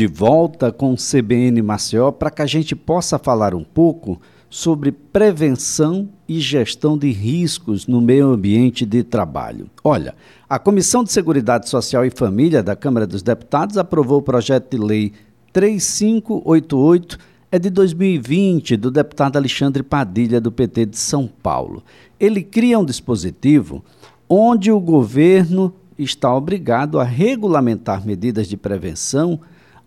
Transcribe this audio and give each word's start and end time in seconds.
de 0.00 0.06
volta 0.06 0.72
com 0.72 0.94
o 0.94 0.96
CBN 0.96 1.60
Maceió 1.60 2.10
para 2.10 2.30
que 2.30 2.40
a 2.40 2.46
gente 2.46 2.74
possa 2.74 3.18
falar 3.18 3.54
um 3.54 3.62
pouco 3.62 4.18
sobre 4.48 4.90
prevenção 4.90 6.08
e 6.26 6.40
gestão 6.40 6.96
de 6.96 7.10
riscos 7.10 7.86
no 7.86 8.00
meio 8.00 8.28
ambiente 8.28 8.86
de 8.86 9.02
trabalho. 9.02 9.68
Olha, 9.84 10.14
a 10.48 10.58
Comissão 10.58 11.04
de 11.04 11.12
Seguridade 11.12 11.68
Social 11.68 12.02
e 12.06 12.10
Família 12.10 12.62
da 12.62 12.74
Câmara 12.74 13.06
dos 13.06 13.22
Deputados 13.22 13.76
aprovou 13.76 14.20
o 14.20 14.22
projeto 14.22 14.70
de 14.74 14.82
lei 14.82 15.12
3588 15.52 17.18
é 17.52 17.58
de 17.58 17.68
2020 17.68 18.78
do 18.78 18.90
deputado 18.90 19.36
Alexandre 19.36 19.82
Padilha 19.82 20.40
do 20.40 20.50
PT 20.50 20.86
de 20.86 20.96
São 20.96 21.26
Paulo. 21.26 21.84
Ele 22.18 22.42
cria 22.42 22.78
um 22.78 22.86
dispositivo 22.86 23.84
onde 24.26 24.72
o 24.72 24.80
governo 24.80 25.74
está 25.98 26.34
obrigado 26.34 26.98
a 26.98 27.04
regulamentar 27.04 28.06
medidas 28.06 28.48
de 28.48 28.56
prevenção 28.56 29.38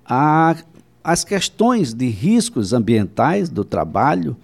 às 0.06 1.24
questões 1.24 1.94
de 1.94 2.08
riscos 2.08 2.74
ambientais 2.74 3.50
do 3.50 3.64
trabalho 3.64 4.36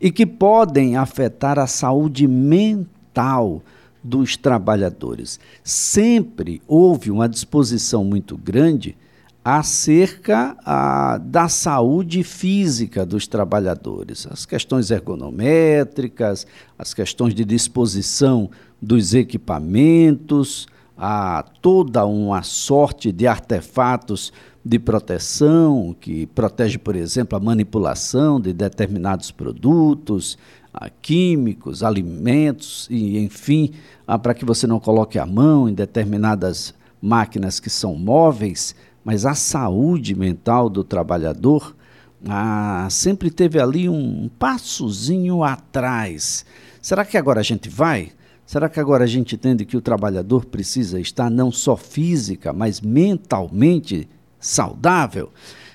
e 0.00 0.10
que 0.10 0.26
podem 0.26 0.96
afetar 0.96 1.58
a 1.58 1.66
saúde 1.66 2.26
mental 2.26 3.62
dos 4.02 4.36
trabalhadores. 4.36 5.40
Sempre 5.62 6.60
houve 6.68 7.10
uma 7.10 7.28
disposição 7.28 8.04
muito 8.04 8.36
grande 8.36 8.96
acerca 9.44 10.56
a, 10.64 11.18
da 11.18 11.48
saúde 11.48 12.22
física 12.22 13.04
dos 13.04 13.26
trabalhadores, 13.26 14.26
as 14.30 14.46
questões 14.46 14.90
ergonométricas, 14.90 16.46
as 16.78 16.94
questões 16.94 17.34
de 17.34 17.44
disposição 17.44 18.50
dos 18.80 19.12
equipamentos, 19.12 20.66
a 20.96 21.44
toda 21.60 22.06
uma 22.06 22.42
sorte 22.42 23.12
de 23.12 23.26
artefatos 23.26 24.32
de 24.64 24.78
proteção 24.78 25.94
que 26.00 26.26
protege, 26.26 26.78
por 26.78 26.96
exemplo, 26.96 27.36
a 27.36 27.40
manipulação 27.40 28.40
de 28.40 28.52
determinados 28.52 29.30
produtos, 29.30 30.38
químicos, 31.02 31.82
alimentos 31.82 32.88
e, 32.90 33.18
enfim, 33.18 33.72
para 34.22 34.34
que 34.34 34.44
você 34.44 34.66
não 34.66 34.80
coloque 34.80 35.18
a 35.18 35.26
mão 35.26 35.68
em 35.68 35.74
determinadas 35.74 36.74
máquinas 37.00 37.60
que 37.60 37.68
são 37.68 37.94
móveis, 37.94 38.74
mas 39.04 39.26
a 39.26 39.34
saúde 39.34 40.14
mental 40.14 40.70
do 40.70 40.82
trabalhador 40.82 41.76
ah, 42.26 42.88
sempre 42.90 43.30
teve 43.30 43.60
ali 43.60 43.88
um 43.88 44.30
passozinho 44.38 45.44
atrás. 45.44 46.44
Será 46.80 47.04
que 47.04 47.18
agora 47.18 47.40
a 47.40 47.42
gente 47.42 47.68
vai? 47.68 48.12
Será 48.46 48.68
que 48.68 48.80
agora 48.80 49.04
a 49.04 49.06
gente 49.06 49.34
entende 49.34 49.64
que 49.64 49.76
o 49.76 49.82
trabalhador 49.82 50.46
precisa 50.46 50.98
estar 50.98 51.30
não 51.30 51.52
só 51.52 51.76
física, 51.76 52.52
mas 52.52 52.80
mentalmente 52.80 54.08
saudável? 54.44 55.30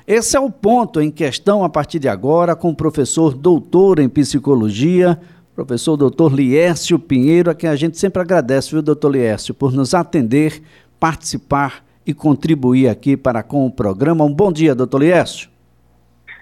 Esse 0.07 0.35
é 0.35 0.39
o 0.39 0.49
ponto 0.49 1.01
em 1.01 1.11
questão 1.11 1.63
a 1.63 1.69
partir 1.69 1.99
de 1.99 2.07
agora 2.07 2.55
com 2.55 2.69
o 2.69 2.75
professor 2.75 3.35
doutor 3.35 3.99
em 3.99 4.09
psicologia, 4.09 5.19
professor 5.55 5.95
doutor 5.95 6.33
Liércio 6.33 6.97
Pinheiro, 6.97 7.51
a 7.51 7.55
quem 7.55 7.69
a 7.69 7.75
gente 7.75 7.97
sempre 7.97 8.21
agradece, 8.21 8.71
viu, 8.71 8.81
doutor 8.81 9.11
Liércio, 9.11 9.53
por 9.53 9.71
nos 9.71 9.93
atender, 9.93 10.61
participar 10.99 11.83
e 12.05 12.13
contribuir 12.13 12.87
aqui 12.87 13.15
para 13.15 13.43
com 13.43 13.65
o 13.65 13.71
programa. 13.71 14.25
Um 14.25 14.33
bom 14.33 14.51
dia, 14.51 14.73
doutor 14.73 15.01
Liércio. 15.01 15.49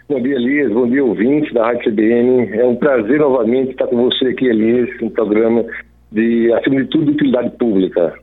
Bom 0.07 0.21
dia, 0.21 0.35
Elias. 0.35 0.71
Bom 0.71 0.87
dia, 0.87 1.03
ouvintes 1.03 1.53
da 1.53 1.65
Rádio 1.65 1.91
CBN. 1.91 2.57
É 2.57 2.65
um 2.65 2.77
prazer 2.77 3.19
novamente 3.19 3.71
estar 3.71 3.87
com 3.87 3.97
você 4.03 4.27
aqui, 4.27 4.45
Elias, 4.45 4.89
no 5.01 5.11
programa 5.11 5.65
de, 6.09 6.53
acima 6.53 6.81
de 6.81 6.87
tudo, 6.89 7.05
de 7.05 7.11
utilidade 7.11 7.49
pública. 7.57 8.13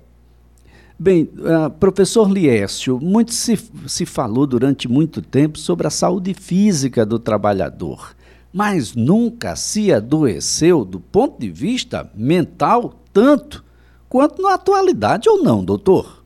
Bem, 0.98 1.24
uh, 1.24 1.70
professor 1.78 2.30
Liécio, 2.30 3.00
muito 3.00 3.32
se, 3.32 3.56
se 3.88 4.06
falou 4.06 4.46
durante 4.46 4.88
muito 4.88 5.20
tempo 5.20 5.58
sobre 5.58 5.86
a 5.86 5.90
saúde 5.90 6.32
física 6.34 7.04
do 7.04 7.18
trabalhador, 7.18 8.14
mas 8.52 8.94
nunca 8.94 9.56
se 9.56 9.92
adoeceu 9.92 10.84
do 10.84 11.00
ponto 11.00 11.40
de 11.40 11.50
vista 11.50 12.08
mental 12.14 12.94
tanto 13.12 13.64
quanto 14.08 14.40
na 14.40 14.54
atualidade 14.54 15.28
ou 15.28 15.42
não, 15.42 15.64
doutor? 15.64 16.24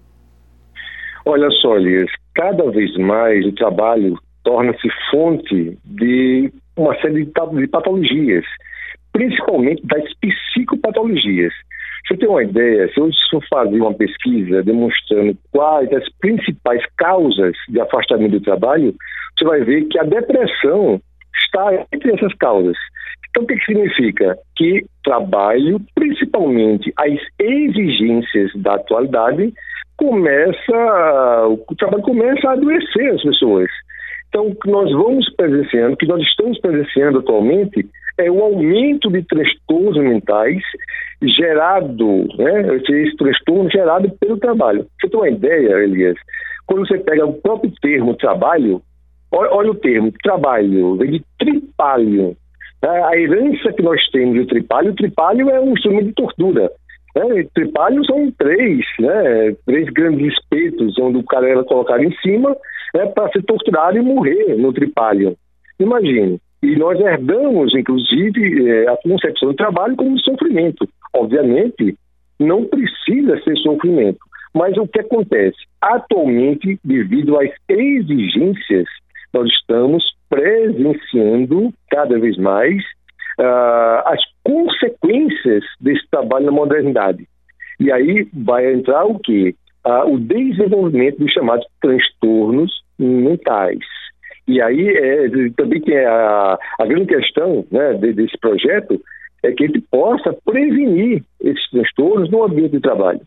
Olha 1.24 1.50
só, 1.50 1.76
Elias, 1.76 2.10
cada 2.34 2.70
vez 2.70 2.94
mais 2.98 3.46
o 3.46 3.52
trabalho 3.52 4.18
torna-se 4.44 4.88
fonte 5.10 5.78
de 5.84 6.52
uma 6.76 6.94
série 7.00 7.24
de 7.24 7.66
patologias 7.68 8.44
principalmente 9.18 9.82
das 9.84 10.04
psicopatologias. 10.20 11.52
Você 12.08 12.16
tem 12.16 12.28
uma 12.28 12.42
ideia, 12.42 12.88
se 12.88 12.98
eu 12.98 13.10
fazer 13.50 13.78
uma 13.78 13.92
pesquisa 13.92 14.62
demonstrando 14.62 15.36
quais 15.52 15.92
as 15.92 16.08
principais 16.20 16.82
causas 16.96 17.54
de 17.68 17.78
afastamento 17.78 18.32
do 18.32 18.40
trabalho, 18.40 18.94
você 19.36 19.44
vai 19.44 19.60
ver 19.60 19.84
que 19.84 19.98
a 19.98 20.04
depressão 20.04 20.98
está 21.36 21.86
entre 21.92 22.14
essas 22.14 22.32
causas. 22.36 22.76
Então, 23.28 23.42
o 23.42 23.46
que, 23.46 23.56
que 23.56 23.64
significa? 23.66 24.38
Que 24.56 24.86
trabalho, 25.04 25.78
principalmente 25.94 26.90
as 26.96 27.18
exigências 27.38 28.52
da 28.56 28.76
atualidade, 28.76 29.52
começa, 29.98 31.46
o 31.46 31.74
trabalho 31.76 32.02
começa 32.02 32.48
a 32.48 32.52
adoecer 32.52 33.12
as 33.12 33.22
pessoas. 33.22 33.68
Então, 34.28 34.46
o 34.46 34.54
que 34.54 34.70
nós 34.70 34.90
vamos 34.92 35.28
presenciando, 35.36 35.92
o 35.92 35.96
que 35.96 36.06
nós 36.06 36.22
estamos 36.22 36.58
presenciando 36.60 37.18
atualmente, 37.18 37.86
é 38.18 38.30
o 38.30 38.42
aumento 38.42 39.10
de 39.10 39.22
transtornos 39.22 39.96
mentais 39.96 40.62
gerado, 41.22 42.28
né, 42.38 42.76
esse 42.76 43.16
transtorno 43.16 43.70
gerado 43.70 44.10
pelo 44.20 44.38
trabalho. 44.38 44.86
Você 45.00 45.08
tem 45.08 45.20
uma 45.20 45.28
ideia, 45.28 45.78
Elias? 45.82 46.16
Quando 46.66 46.86
você 46.86 46.98
pega 46.98 47.26
o 47.26 47.32
próprio 47.32 47.72
termo 47.80 48.14
trabalho, 48.14 48.80
olha, 49.32 49.50
olha 49.52 49.70
o 49.70 49.74
termo, 49.74 50.12
trabalho, 50.22 50.96
vem 50.96 51.12
de 51.12 51.24
tripalho. 51.38 52.36
A 52.82 53.16
herança 53.16 53.72
que 53.72 53.82
nós 53.82 54.00
temos 54.10 54.36
do 54.36 54.46
tripalho, 54.46 54.92
o 54.92 54.94
tripalho 54.94 55.50
é 55.50 55.60
um 55.60 55.72
instrumento 55.72 56.06
de 56.06 56.12
tortura. 56.12 56.70
Né? 57.16 57.44
Tripalho 57.54 58.04
são 58.04 58.30
três, 58.38 58.84
né? 59.00 59.56
três 59.66 59.88
grandes 59.90 60.32
espetos, 60.32 60.96
onde 60.98 61.18
o 61.18 61.24
cara 61.24 61.48
era 61.48 61.64
colocado 61.64 62.04
em 62.04 62.14
cima 62.18 62.56
né, 62.94 63.06
para 63.06 63.28
ser 63.30 63.42
torturado 63.42 63.98
e 63.98 64.02
morrer 64.02 64.56
no 64.56 64.72
tripalho. 64.72 65.36
Imagine. 65.80 66.38
E 66.62 66.76
nós 66.76 66.98
herdamos, 66.98 67.74
inclusive, 67.74 68.68
é, 68.68 68.88
a 68.88 68.96
concepção 68.96 69.50
do 69.50 69.54
trabalho 69.54 69.94
como 69.96 70.18
sofrimento. 70.20 70.88
Obviamente, 71.14 71.96
não 72.38 72.64
precisa 72.64 73.40
ser 73.42 73.56
sofrimento. 73.58 74.18
Mas 74.54 74.76
o 74.76 74.86
que 74.86 75.00
acontece? 75.00 75.58
Atualmente, 75.80 76.78
devido 76.84 77.38
às 77.38 77.50
exigências, 77.68 78.86
nós 79.32 79.48
estamos 79.50 80.04
presenciando 80.28 81.72
cada 81.90 82.18
vez 82.18 82.36
mais 82.38 82.82
uh, 83.38 84.02
as 84.06 84.20
consequências 84.42 85.64
desse 85.80 86.06
trabalho 86.10 86.46
na 86.46 86.52
modernidade. 86.52 87.26
E 87.78 87.92
aí 87.92 88.26
vai 88.32 88.72
entrar 88.72 89.04
o 89.04 89.18
quê? 89.18 89.54
Uh, 89.86 90.14
o 90.14 90.18
desenvolvimento 90.18 91.18
dos 91.18 91.32
chamados 91.32 91.66
transtornos 91.80 92.82
mentais. 92.98 93.78
E 94.46 94.60
aí 94.62 94.88
é, 94.88 95.28
também 95.56 95.80
tem 95.82 95.98
a, 95.98 96.58
a 96.80 96.86
grande 96.86 97.06
questão 97.06 97.66
né, 97.70 97.94
desse 97.94 98.36
projeto 98.38 99.00
é 99.42 99.52
que 99.52 99.64
ele 99.64 99.80
possa 99.80 100.32
prevenir 100.44 101.24
esses 101.40 101.70
transtornos 101.70 102.30
no 102.30 102.44
ambiente 102.44 102.72
de 102.72 102.80
trabalho. 102.80 103.20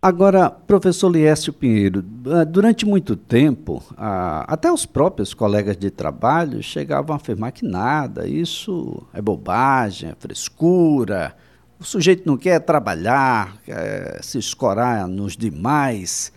Agora, 0.00 0.50
professor 0.50 1.08
Liécio 1.08 1.50
Pinheiro, 1.50 2.04
ah, 2.26 2.44
durante 2.44 2.84
muito 2.84 3.16
tempo, 3.16 3.82
até 3.96 4.70
os 4.70 4.84
próprios 4.84 5.32
colegas 5.32 5.78
de 5.78 5.90
trabalho 5.90 6.62
chegavam 6.62 7.14
a 7.14 7.16
afirmar 7.16 7.52
que 7.52 7.64
nada, 7.64 8.28
isso 8.28 9.02
é 9.14 9.22
bobagem, 9.22 10.10
é 10.10 10.14
frescura, 10.14 11.34
o 11.80 11.84
sujeito 11.84 12.26
não 12.26 12.36
quer 12.36 12.60
trabalhar, 12.60 13.56
quer 13.64 14.22
se 14.22 14.36
escorar 14.36 15.08
nos 15.08 15.38
demais 15.38 16.30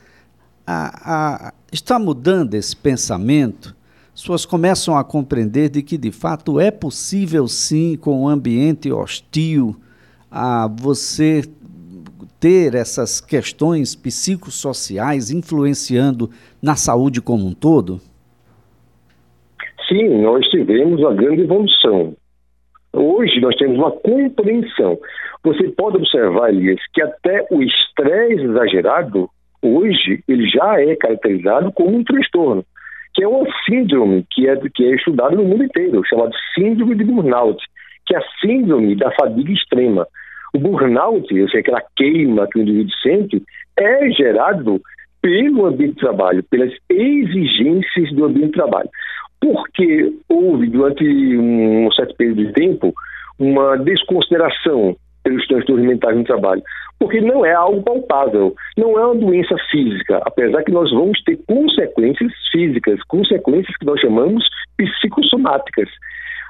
a, 0.68 1.48
a, 1.48 1.54
está 1.72 1.98
mudando 1.98 2.54
esse 2.54 2.76
pensamento? 2.76 3.74
As 4.18 4.24
pessoas 4.24 4.46
começam 4.48 4.98
a 4.98 5.04
compreender 5.04 5.70
de 5.70 5.84
que, 5.84 5.96
de 5.96 6.12
fato, 6.12 6.60
é 6.60 6.72
possível, 6.72 7.48
sim, 7.48 7.96
com 7.96 8.24
um 8.24 8.28
ambiente 8.28 8.92
hostil, 8.92 9.76
a 10.32 10.68
você 10.68 11.44
ter 12.40 12.74
essas 12.74 13.22
questões 13.22 13.96
psicossociais 13.96 15.30
influenciando 15.30 16.32
na 16.60 16.76
saúde 16.76 17.22
como 17.22 17.46
um 17.46 17.54
todo? 17.54 18.02
Sim, 19.88 20.24
nós 20.24 20.44
tivemos 20.48 21.00
uma 21.00 21.14
grande 21.14 21.44
evolução. 21.44 22.16
Hoje 22.94 23.40
nós 23.40 23.56
temos 23.56 23.78
uma 23.78 23.92
compreensão. 23.92 24.98
Você 25.44 25.70
pode 25.70 25.98
observar, 25.98 26.50
Elias, 26.50 26.82
que 26.92 27.04
até 27.04 27.46
o 27.52 27.62
estresse 27.62 28.42
exagerado 28.42 29.30
hoje 29.62 30.24
ele 30.28 30.50
já 30.50 30.82
é 30.82 30.96
caracterizado 30.96 31.72
como 31.72 31.96
um 31.96 32.04
transtorno, 32.04 32.66
que 33.18 33.24
é 33.24 33.28
uma 33.28 33.48
síndrome 33.66 34.24
que 34.30 34.48
é, 34.48 34.56
que 34.76 34.86
é 34.86 34.96
estudada 34.96 35.36
no 35.36 35.44
mundo 35.44 35.64
inteiro, 35.64 36.04
chamada 36.06 36.32
síndrome 36.54 36.94
de 36.94 37.04
burnout, 37.04 37.58
que 38.06 38.16
é 38.16 38.20
a 38.20 38.24
síndrome 38.40 38.96
da 38.96 39.12
fadiga 39.20 39.52
extrema. 39.52 40.08
O 40.54 40.60
burnout, 40.60 41.34
ou 41.34 41.50
seja, 41.50 41.58
aquela 41.58 41.82
queima 41.96 42.48
que 42.48 42.60
o 42.60 42.62
indivíduo 42.62 42.94
sente, 43.02 43.42
é 43.76 44.12
gerado 44.12 44.80
pelo 45.20 45.66
ambiente 45.66 45.96
de 45.96 46.00
trabalho, 46.00 46.44
pelas 46.44 46.72
exigências 46.88 48.14
do 48.14 48.26
ambiente 48.26 48.52
de 48.52 48.52
trabalho. 48.52 48.90
Porque 49.42 50.14
houve, 50.30 50.68
durante 50.70 51.04
um 51.04 51.92
certo 51.94 52.16
período 52.18 52.46
de 52.46 52.54
tempo, 52.54 52.94
uma 53.40 53.78
desconsideração 53.78 54.96
pelos 55.28 55.46
transtornos 55.48 55.86
mentais 55.86 56.16
no 56.16 56.24
trabalho. 56.24 56.64
Porque 56.98 57.20
não 57.20 57.46
é 57.46 57.54
algo 57.54 57.84
palpável, 57.84 58.56
não 58.78 58.98
é 58.98 59.06
uma 59.06 59.16
doença 59.16 59.56
física, 59.70 60.22
apesar 60.26 60.64
que 60.64 60.72
nós 60.72 60.90
vamos 60.92 61.22
ter 61.24 61.38
consequências 61.46 62.32
físicas, 62.50 63.00
consequências 63.08 63.76
que 63.78 63.86
nós 63.86 64.00
chamamos 64.00 64.48
psicossomáticas. 64.78 65.90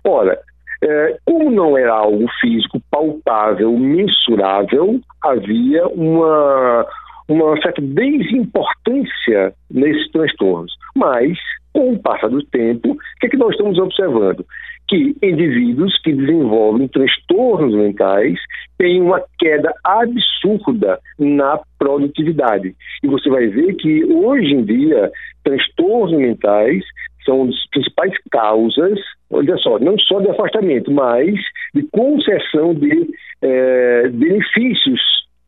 Ora, 0.06 0.40
é, 0.84 1.18
como 1.26 1.50
não 1.50 1.76
era 1.76 1.92
algo 1.92 2.28
físico 2.40 2.80
palpável, 2.92 3.72
mensurável, 3.78 5.00
havia 5.24 5.88
uma, 5.88 6.86
uma 7.28 7.60
certa 7.62 7.82
desimportância 7.82 9.54
nesses 9.72 10.10
transtornos. 10.12 10.72
Mas, 10.96 11.38
com 11.74 11.94
o 11.94 12.00
passar 12.00 12.30
do 12.30 12.44
tempo, 12.44 12.92
o 12.92 12.98
que, 13.20 13.26
é 13.26 13.30
que 13.30 13.38
nós 13.38 13.52
estamos 13.52 13.78
observando? 13.80 14.46
Que 14.90 15.16
indivíduos 15.22 16.00
que 16.02 16.14
desenvolvem 16.14 16.88
transtornos 16.88 17.76
mentais 17.76 18.40
têm 18.78 19.02
uma 19.02 19.22
queda 19.38 19.74
absurda 19.84 21.00
na 21.20 21.60
produtividade. 21.78 22.74
E 23.04 23.08
você 23.08 23.30
vai 23.30 23.48
ver 23.48 23.76
que, 23.76 24.06
hoje 24.06 24.54
em 24.54 24.64
dia, 24.64 25.12
transtornos 25.44 26.18
mentais 26.18 26.84
são 27.26 27.44
as 27.44 27.70
principais 27.70 28.14
causas, 28.32 28.98
olha 29.30 29.58
só, 29.58 29.78
não 29.78 30.00
só 30.00 30.22
de 30.22 30.30
afastamento, 30.30 30.90
mas 30.90 31.36
de 31.76 31.84
concessão 31.92 32.74
de 32.74 33.10
é, 33.42 34.08
benefícios 34.10 35.02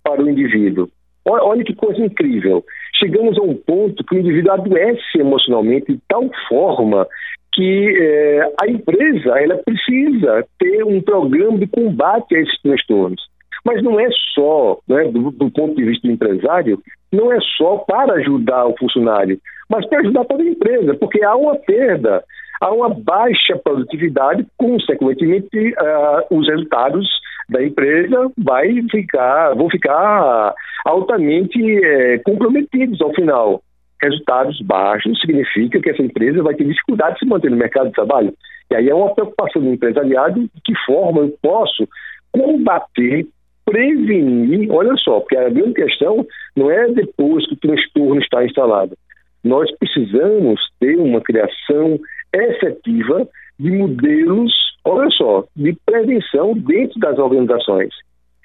para 0.03 0.21
o 0.21 0.29
indivíduo. 0.29 0.89
Olha 1.25 1.63
que 1.63 1.75
coisa 1.75 2.03
incrível. 2.03 2.65
Chegamos 2.95 3.37
a 3.37 3.41
um 3.41 3.53
ponto 3.53 4.03
que 4.03 4.15
o 4.15 4.19
indivíduo 4.19 4.51
adoece 4.51 5.19
emocionalmente 5.19 5.93
de 5.93 5.99
tal 6.07 6.27
forma 6.47 7.07
que 7.53 7.97
é, 7.99 8.53
a 8.61 8.67
empresa 8.67 9.39
ela 9.39 9.57
precisa 9.57 10.45
ter 10.57 10.83
um 10.83 11.01
programa 11.01 11.57
de 11.57 11.67
combate 11.67 12.35
a 12.35 12.39
esses 12.39 12.61
transtornos. 12.61 13.21
Mas 13.65 13.83
não 13.83 13.99
é 13.99 14.07
só, 14.33 14.79
né, 14.87 15.05
do, 15.05 15.31
do, 15.31 15.51
ponto 15.51 15.75
de 15.75 15.83
vista 15.83 16.07
do 16.07 16.13
empresário, 16.13 16.79
não 17.11 17.31
é 17.31 17.39
só 17.57 17.77
para 17.79 18.13
ajudar 18.13 18.65
o 18.67 18.75
funcionário, 18.77 19.39
mas 19.69 19.85
para 19.87 19.99
ajudar 19.99 20.25
toda 20.25 20.43
a 20.43 20.47
empresa, 20.47 20.95
porque 20.95 21.23
há 21.23 21.35
uma 21.35 21.55
perda, 21.55 22.23
há 22.61 22.71
uma 22.71 22.89
baixa 22.89 23.57
produtividade, 23.63 24.45
consequentemente, 24.57 25.73
uh, 25.73 26.35
os 26.35 26.47
resultados 26.47 27.07
da 27.49 27.63
empresa 27.63 28.31
vai 28.37 28.81
ficar, 28.89 29.55
vão 29.55 29.69
ficar 29.69 30.53
altamente 30.85 31.59
é, 31.83 32.19
comprometidos 32.19 33.01
ao 33.01 33.13
final. 33.13 33.61
Resultados 34.01 34.61
baixos 34.61 35.19
significa 35.19 35.79
que 35.79 35.89
essa 35.89 36.01
empresa 36.01 36.41
vai 36.41 36.55
ter 36.55 36.65
dificuldade 36.65 37.15
de 37.15 37.19
se 37.19 37.25
manter 37.25 37.51
no 37.51 37.57
mercado 37.57 37.87
de 37.87 37.93
trabalho. 37.93 38.33
E 38.71 38.75
aí 38.75 38.89
é 38.89 38.95
uma 38.95 39.13
preocupação 39.13 39.61
do 39.61 39.73
empresariado 39.73 40.41
de 40.41 40.61
que 40.63 40.73
forma 40.85 41.21
eu 41.21 41.37
posso 41.41 41.87
combater, 42.31 43.27
prevenir, 43.65 44.71
olha 44.71 44.95
só, 44.97 45.19
porque 45.19 45.35
a 45.35 45.49
grande 45.49 45.73
questão 45.73 46.25
não 46.55 46.71
é 46.71 46.87
depois 46.89 47.45
que 47.47 47.55
o 47.55 47.57
transtorno 47.57 48.21
está 48.21 48.45
instalado. 48.45 48.95
Nós 49.43 49.69
precisamos 49.77 50.61
ter 50.79 50.97
uma 50.97 51.21
criação 51.21 51.99
efetiva 52.33 53.27
de 53.59 53.71
modelos, 53.71 54.53
olha 54.85 55.09
só, 55.11 55.45
de 55.55 55.75
prevenção 55.85 56.53
dentro 56.53 56.99
das 56.99 57.17
organizações. 57.17 57.93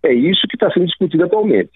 É 0.05 0.13
isso 0.13 0.47
que 0.49 0.57
está 0.57 0.71
sendo 0.73 0.87
discutido 0.87 1.25
atualmente. 1.25 1.73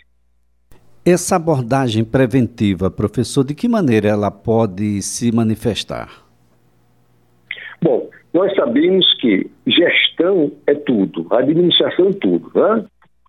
Essa 1.11 1.37
abordagem 1.37 2.05
preventiva, 2.05 2.91
professor, 2.91 3.43
de 3.43 3.55
que 3.55 3.67
maneira 3.67 4.09
ela 4.09 4.31
pode 4.31 5.01
se 5.01 5.35
manifestar? 5.35 6.11
Bom, 7.81 8.11
nós 8.35 8.55
sabemos 8.55 9.07
que 9.19 9.51
gestão 9.67 10.53
é 10.67 10.75
tudo, 10.75 11.27
administração 11.31 12.09
é 12.09 12.13
tudo, 12.13 12.51
né? 12.55 12.85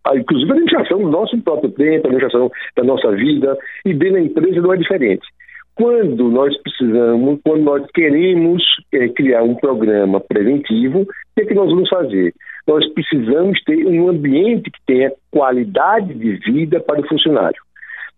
Ah, 0.05 0.17
inclusive 0.17 0.51
a 0.51 0.55
administração 0.55 0.99
do 0.99 1.09
nosso 1.09 1.41
próprio 1.41 1.71
tempo, 1.71 2.05
a 2.05 2.09
administração 2.09 2.51
da 2.75 2.83
nossa 2.83 3.11
vida, 3.11 3.57
e 3.85 3.93
dentro 3.93 4.15
da 4.15 4.21
empresa 4.23 4.59
não 4.59 4.73
é 4.73 4.77
diferente. 4.77 5.25
Quando 5.73 6.29
nós 6.29 6.53
precisamos, 6.61 7.39
quando 7.45 7.63
nós 7.63 7.87
queremos 7.93 8.61
é, 8.91 9.07
criar 9.07 9.43
um 9.43 9.55
programa 9.55 10.19
preventivo, 10.19 11.03
o 11.03 11.07
que, 11.33 11.43
é 11.43 11.45
que 11.45 11.53
nós 11.53 11.69
vamos 11.69 11.87
fazer? 11.87 12.33
Nós 12.67 12.85
precisamos 12.93 13.57
ter 13.63 13.87
um 13.87 14.09
ambiente 14.09 14.69
que 14.69 14.79
tenha 14.85 15.13
qualidade 15.31 16.13
de 16.13 16.51
vida 16.51 16.81
para 16.81 16.99
o 16.99 17.07
funcionário. 17.07 17.68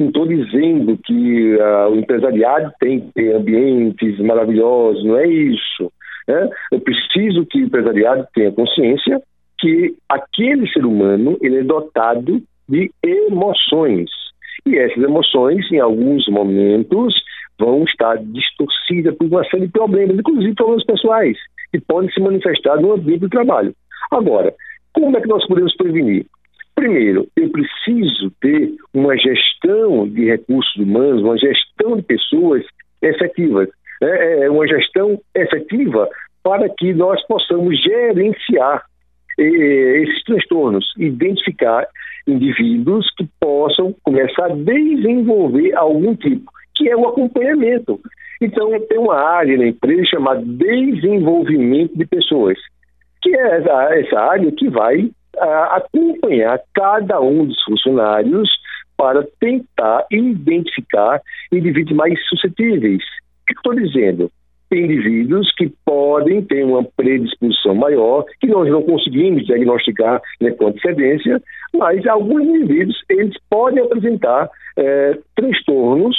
Não 0.01 0.07
estou 0.07 0.25
dizendo 0.25 0.97
que 0.97 1.55
uh, 1.57 1.91
o 1.91 1.95
empresariado 1.95 2.71
tem 2.79 3.01
que 3.01 3.13
ter 3.13 3.35
ambientes 3.35 4.17
maravilhosos, 4.19 5.05
não 5.05 5.15
é 5.15 5.27
isso. 5.27 5.91
Né? 6.27 6.49
Eu 6.71 6.79
preciso 6.79 7.45
que 7.45 7.59
o 7.59 7.65
empresariado 7.65 8.27
tenha 8.33 8.51
consciência 8.51 9.21
que 9.59 9.93
aquele 10.09 10.67
ser 10.73 10.83
humano 10.85 11.37
ele 11.39 11.59
é 11.59 11.63
dotado 11.63 12.41
de 12.67 12.91
emoções. 13.03 14.09
E 14.65 14.75
essas 14.75 15.03
emoções, 15.03 15.71
em 15.71 15.79
alguns 15.79 16.27
momentos, 16.29 17.13
vão 17.59 17.83
estar 17.83 18.17
distorcidas 18.17 19.15
por 19.15 19.27
uma 19.27 19.43
série 19.45 19.67
de 19.67 19.71
problemas, 19.71 20.17
inclusive 20.17 20.55
problemas 20.55 20.85
pessoais, 20.85 21.37
que 21.71 21.79
podem 21.79 22.11
se 22.11 22.19
manifestar 22.19 22.81
no 22.81 22.93
ambiente 22.93 23.21
do 23.21 23.29
trabalho. 23.29 23.71
Agora, 24.09 24.51
como 24.93 25.15
é 25.15 25.21
que 25.21 25.27
nós 25.27 25.45
podemos 25.45 25.75
prevenir? 25.75 26.25
Primeiro, 26.75 27.27
eu 27.35 27.49
preciso 27.49 28.31
ter 28.41 28.73
uma 28.93 29.15
gestão 29.17 30.07
de 30.07 30.25
recursos 30.25 30.75
humanos, 30.75 31.21
uma 31.21 31.37
gestão 31.37 31.97
de 31.97 32.03
pessoas 32.03 32.63
efetivas, 33.01 33.69
né? 34.01 34.43
é 34.43 34.49
uma 34.49 34.67
gestão 34.67 35.19
efetiva 35.35 36.09
para 36.43 36.67
que 36.69 36.93
nós 36.93 37.21
possamos 37.27 37.81
gerenciar 37.81 38.83
esses 39.37 40.23
transtornos, 40.23 40.85
identificar 40.97 41.87
indivíduos 42.27 43.07
que 43.17 43.27
possam 43.39 43.95
começar 44.03 44.45
a 44.45 44.55
desenvolver 44.55 45.73
algum 45.75 46.15
tipo 46.15 46.51
que 46.81 46.89
é 46.89 46.95
o 46.95 47.07
acompanhamento. 47.07 47.99
Então, 48.41 48.71
tem 48.87 48.97
uma 48.97 49.15
área 49.15 49.55
na 49.55 49.67
empresa 49.67 50.03
chamada 50.05 50.41
desenvolvimento 50.43 51.95
de 51.95 52.05
pessoas, 52.07 52.57
que 53.21 53.35
é 53.35 53.57
essa 53.99 54.19
área 54.19 54.51
que 54.51 54.67
vai 54.67 55.11
acompanhar 55.39 56.59
cada 56.73 57.19
um 57.19 57.45
dos 57.45 57.61
funcionários 57.63 58.49
para 58.97 59.25
tentar 59.39 60.05
identificar 60.11 61.21
indivíduos 61.51 61.95
mais 61.95 62.19
suscetíveis. 62.27 63.01
O 63.01 63.45
que 63.47 63.53
estou 63.53 63.75
dizendo? 63.75 64.31
Tem 64.69 64.85
indivíduos 64.85 65.51
que 65.57 65.73
podem 65.83 66.43
ter 66.43 66.63
uma 66.63 66.83
predisposição 66.83 67.75
maior, 67.75 68.23
que 68.39 68.47
nós 68.47 68.69
não 68.69 68.81
conseguimos 68.83 69.45
diagnosticar 69.45 70.21
né, 70.39 70.51
com 70.51 70.67
antecedência, 70.67 71.41
mas 71.73 72.05
alguns 72.05 72.43
indivíduos 72.43 72.97
eles 73.09 73.35
podem 73.49 73.83
apresentar 73.83 74.49
é, 74.77 75.17
transtornos 75.35 76.15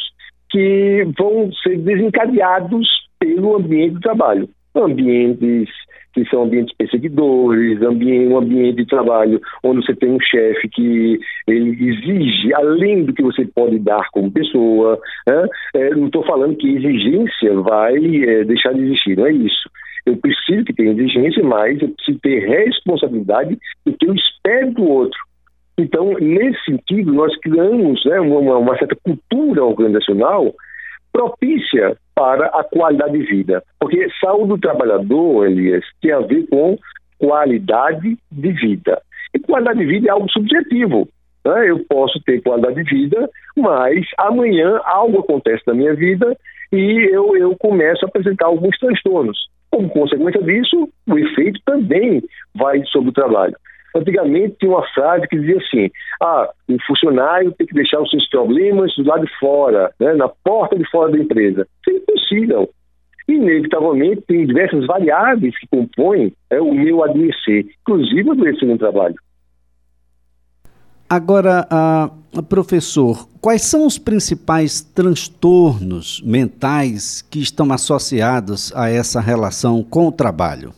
que 0.51 1.07
vão 1.19 1.51
ser 1.63 1.79
desencadeados 1.79 2.87
pelo 3.19 3.57
ambiente 3.57 3.95
de 3.95 4.01
trabalho. 4.01 4.49
Ambientes 4.75 5.69
que 6.13 6.25
são 6.29 6.45
ambientes 6.45 6.75
perseguidores, 6.77 7.81
um 7.81 8.37
ambiente 8.37 8.77
de 8.77 8.87
trabalho 8.87 9.41
onde 9.63 9.85
você 9.85 9.95
tem 9.95 10.11
um 10.11 10.21
chefe 10.21 10.69
que 10.69 11.19
ele 11.47 11.71
exige 11.89 12.55
além 12.55 13.05
do 13.05 13.13
que 13.13 13.23
você 13.23 13.47
pode 13.47 13.79
dar 13.79 14.09
como 14.13 14.31
pessoa. 14.31 14.99
Né? 15.27 15.47
É, 15.75 15.91
não 15.95 16.07
estou 16.07 16.25
falando 16.25 16.57
que 16.57 16.77
exigência 16.77 17.55
vai 17.61 17.97
é, 17.97 18.45
deixar 18.45 18.75
de 18.75 18.83
existir, 18.83 19.17
não 19.17 19.27
é 19.27 19.33
isso. 19.33 19.71
Eu 20.05 20.17
preciso 20.17 20.65
que 20.65 20.75
tenha 20.75 20.93
exigência, 20.93 21.43
mas 21.43 21.81
eu 21.81 21.89
preciso 21.89 22.19
ter 22.21 22.41
responsabilidade 22.41 23.59
do 23.87 23.93
que 23.93 24.07
eu 24.07 24.15
espero 24.15 24.73
do 24.73 24.85
outro. 24.85 25.19
Então, 25.79 26.13
nesse 26.21 26.63
sentido, 26.65 27.13
nós 27.13 27.35
criamos 27.39 28.05
né, 28.05 28.21
uma, 28.21 28.59
uma 28.59 28.77
certa 28.77 28.97
cultura 29.03 29.65
organizacional 29.65 30.53
propícia 31.13 31.97
para 32.15 32.47
a 32.47 32.65
qualidade 32.65 33.19
de 33.19 33.25
vida. 33.25 33.63
Porque 33.79 34.09
saúde 34.21 34.49
do 34.49 34.59
trabalhador, 34.59 35.47
Elias, 35.47 35.85
tem 36.01 36.13
a 36.13 36.21
ver 36.21 36.47
com 36.49 36.79
qualidade 37.19 38.17
de 38.31 38.53
vida. 38.53 39.01
E 39.35 39.39
qualidade 39.39 39.79
de 39.79 39.87
vida 39.87 40.09
é 40.09 40.11
algo 40.11 40.31
subjetivo. 40.31 41.09
Né? 41.45 41.71
Eu 41.71 41.85
posso 41.89 42.21
ter 42.25 42.43
qualidade 42.43 42.83
de 42.83 42.91
vida, 42.91 43.29
mas 43.57 44.07
amanhã 44.19 44.81
algo 44.85 45.21
acontece 45.21 45.63
na 45.67 45.75
minha 45.75 45.95
vida 45.95 46.37
e 46.73 47.09
eu, 47.13 47.37
eu 47.37 47.57
começo 47.57 48.05
a 48.05 48.09
apresentar 48.09 48.47
alguns 48.47 48.79
transtornos. 48.79 49.39
Como 49.71 49.89
consequência 49.91 50.43
disso, 50.43 50.89
o 51.09 51.19
efeito 51.19 51.61
também 51.65 52.23
vai 52.55 52.83
sobre 52.87 53.11
o 53.11 53.15
trabalho. 53.15 53.57
Antigamente 53.95 54.57
tinha 54.59 54.73
uma 54.73 54.87
frase 54.95 55.29
que 55.29 55.39
dizia 55.39 55.59
assim: 55.59 55.91
ah, 56.23 56.49
o 56.69 56.77
funcionário 56.87 57.53
tem 57.53 57.67
que 57.67 57.75
deixar 57.75 58.01
os 58.01 58.11
seus 58.11 58.29
problemas 58.29 58.95
do 58.97 59.05
lado 59.05 59.27
de 59.27 59.39
fora, 59.39 59.93
né, 60.01 60.15
na 60.15 60.29
porta 60.29 60.77
de 60.77 60.89
fora 60.91 61.13
da 61.13 61.19
empresa. 61.19 61.67
Isso 61.81 61.97
é 61.97 62.01
impossível. 62.01 62.71
Inevitavelmente, 63.29 64.23
tem 64.23 64.47
diversas 64.47 64.87
variáveis 64.87 65.57
que 65.59 65.67
compõem 65.69 66.33
é, 66.51 66.61
o 66.61 66.75
meu 66.75 67.05
adoecer, 67.05 67.67
inclusive 67.83 68.31
adoecer 68.31 68.69
no 68.69 68.79
trabalho. 68.79 69.15
Agora, 71.09 71.69
professor, 72.49 73.29
quais 73.39 73.63
são 73.63 73.87
os 73.87 73.99
principais 73.99 74.81
transtornos 74.81 76.23
mentais 76.25 77.21
que 77.21 77.39
estão 77.39 77.71
associados 77.71 78.75
a 78.75 78.89
essa 78.89 79.21
relação 79.21 79.85
com 79.85 80.09
o 80.09 80.13
trabalho? 80.13 80.73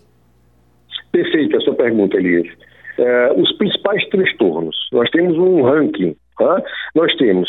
Perfeita 1.12 1.56
a 1.56 1.60
sua 1.60 1.76
pergunta, 1.76 2.16
Elias. 2.16 2.48
Uh, 2.98 3.40
os 3.40 3.52
principais 3.56 4.06
transtornos. 4.08 4.76
Nós 4.92 5.10
temos 5.10 5.36
um 5.36 5.62
ranking. 5.62 6.16
Tá? 6.38 6.62
Nós 6.94 7.14
temos 7.16 7.48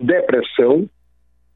depressão, 0.00 0.88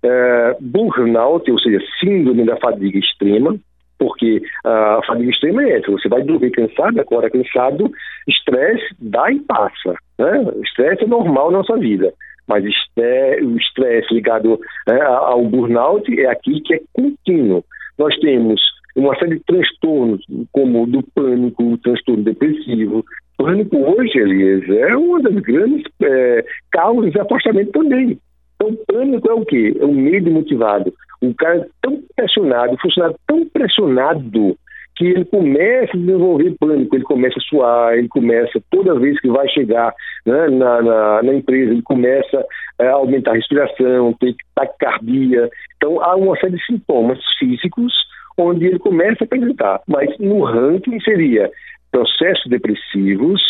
uh, 0.05 0.57
burnout, 0.61 1.51
ou 1.51 1.59
seja, 1.59 1.81
síndrome 2.01 2.45
da 2.45 2.57
fadiga 2.57 2.99
extrema, 2.99 3.57
porque 3.99 4.43
a 4.65 5.01
fadiga 5.07 5.31
extrema 5.31 5.63
é 5.63 5.79
essa, 5.79 5.91
você 5.91 6.09
vai 6.09 6.23
dormir 6.23 6.51
cansado, 6.51 7.01
acorda 7.01 7.31
cansado, 7.31 7.91
estresse 8.27 8.85
dá 8.99 9.31
e 9.31 9.41
passa. 9.41 9.95
Né? 10.19 10.45
Estresse 10.63 11.05
é 11.05 11.07
normal 11.07 11.51
na 11.51 11.59
nossa 11.59 11.77
vida, 11.79 12.13
mas 12.47 12.65
o 12.65 13.57
estresse 13.57 14.13
ligado 14.13 14.61
né, 14.87 15.01
ao 15.01 15.43
burnout 15.45 16.21
é 16.21 16.27
aquilo 16.27 16.63
que 16.63 16.75
é 16.75 16.81
contínuo. 16.93 17.65
Nós 17.99 18.15
temos 18.19 18.61
uma 18.97 19.17
série 19.19 19.37
de 19.37 19.45
transtornos, 19.45 20.25
como 20.53 20.87
do 20.87 21.03
pânico, 21.15 21.63
o 21.65 21.79
transtorno 21.79 22.23
depressivo. 22.23 23.05
O 23.39 23.45
pânico 23.45 23.77
hoje, 23.77 24.19
Elias, 24.19 24.69
é 24.69 24.97
uma 24.97 25.21
das 25.21 25.35
grandes 25.35 25.85
é, 26.03 26.45
causas 26.71 27.13
de 27.13 27.21
afastamento 27.21 27.73
também. 27.73 28.19
Então, 28.55 28.69
o 28.69 28.77
pânico 28.87 29.31
é 29.31 29.35
o 29.35 29.45
quê? 29.45 29.77
É 29.79 29.85
o 29.85 29.93
medo 29.93 30.31
motivado. 30.31 30.93
O 31.21 31.35
cara 31.35 31.59
é 31.59 31.67
tão 31.83 32.03
pressionado, 32.15 32.75
o 32.75 32.81
funcionário 32.81 33.17
tão 33.27 33.45
pressionado 33.47 34.57
que 34.97 35.07
ele 35.07 35.25
começa 35.25 35.97
a 35.97 35.99
desenvolver 35.99 36.55
pânico, 36.61 36.95
ele 36.95 37.05
começa 37.05 37.39
a 37.39 37.43
suar, 37.43 37.95
ele 37.95 38.07
começa, 38.07 38.63
toda 38.71 38.99
vez 38.99 39.19
que 39.21 39.29
vai 39.29 39.49
chegar 39.49 39.93
né, 40.25 40.49
na, 40.51 40.83
na, 40.83 41.23
na, 41.23 41.35
empresa, 41.35 41.73
ele 41.73 41.83
começa 41.83 42.45
a 42.79 42.91
aumentar 42.91 43.33
a 43.33 43.35
respiração, 43.35 44.13
ter 44.21 44.37
taquicardia. 44.55 45.51
Então, 45.77 46.01
há 46.01 46.15
uma 46.15 46.37
série 46.39 46.57
de 46.57 46.65
sintomas 46.65 47.19
físicos 47.41 47.93
onde 48.37 48.67
ele 48.67 48.79
começa 48.79 49.23
a 49.23 49.25
apresentar. 49.25 49.81
Mas 49.87 50.17
no 50.19 50.43
ranking 50.43 51.01
seria 51.01 51.51
processos 51.91 52.45
depressivos, 52.51 53.43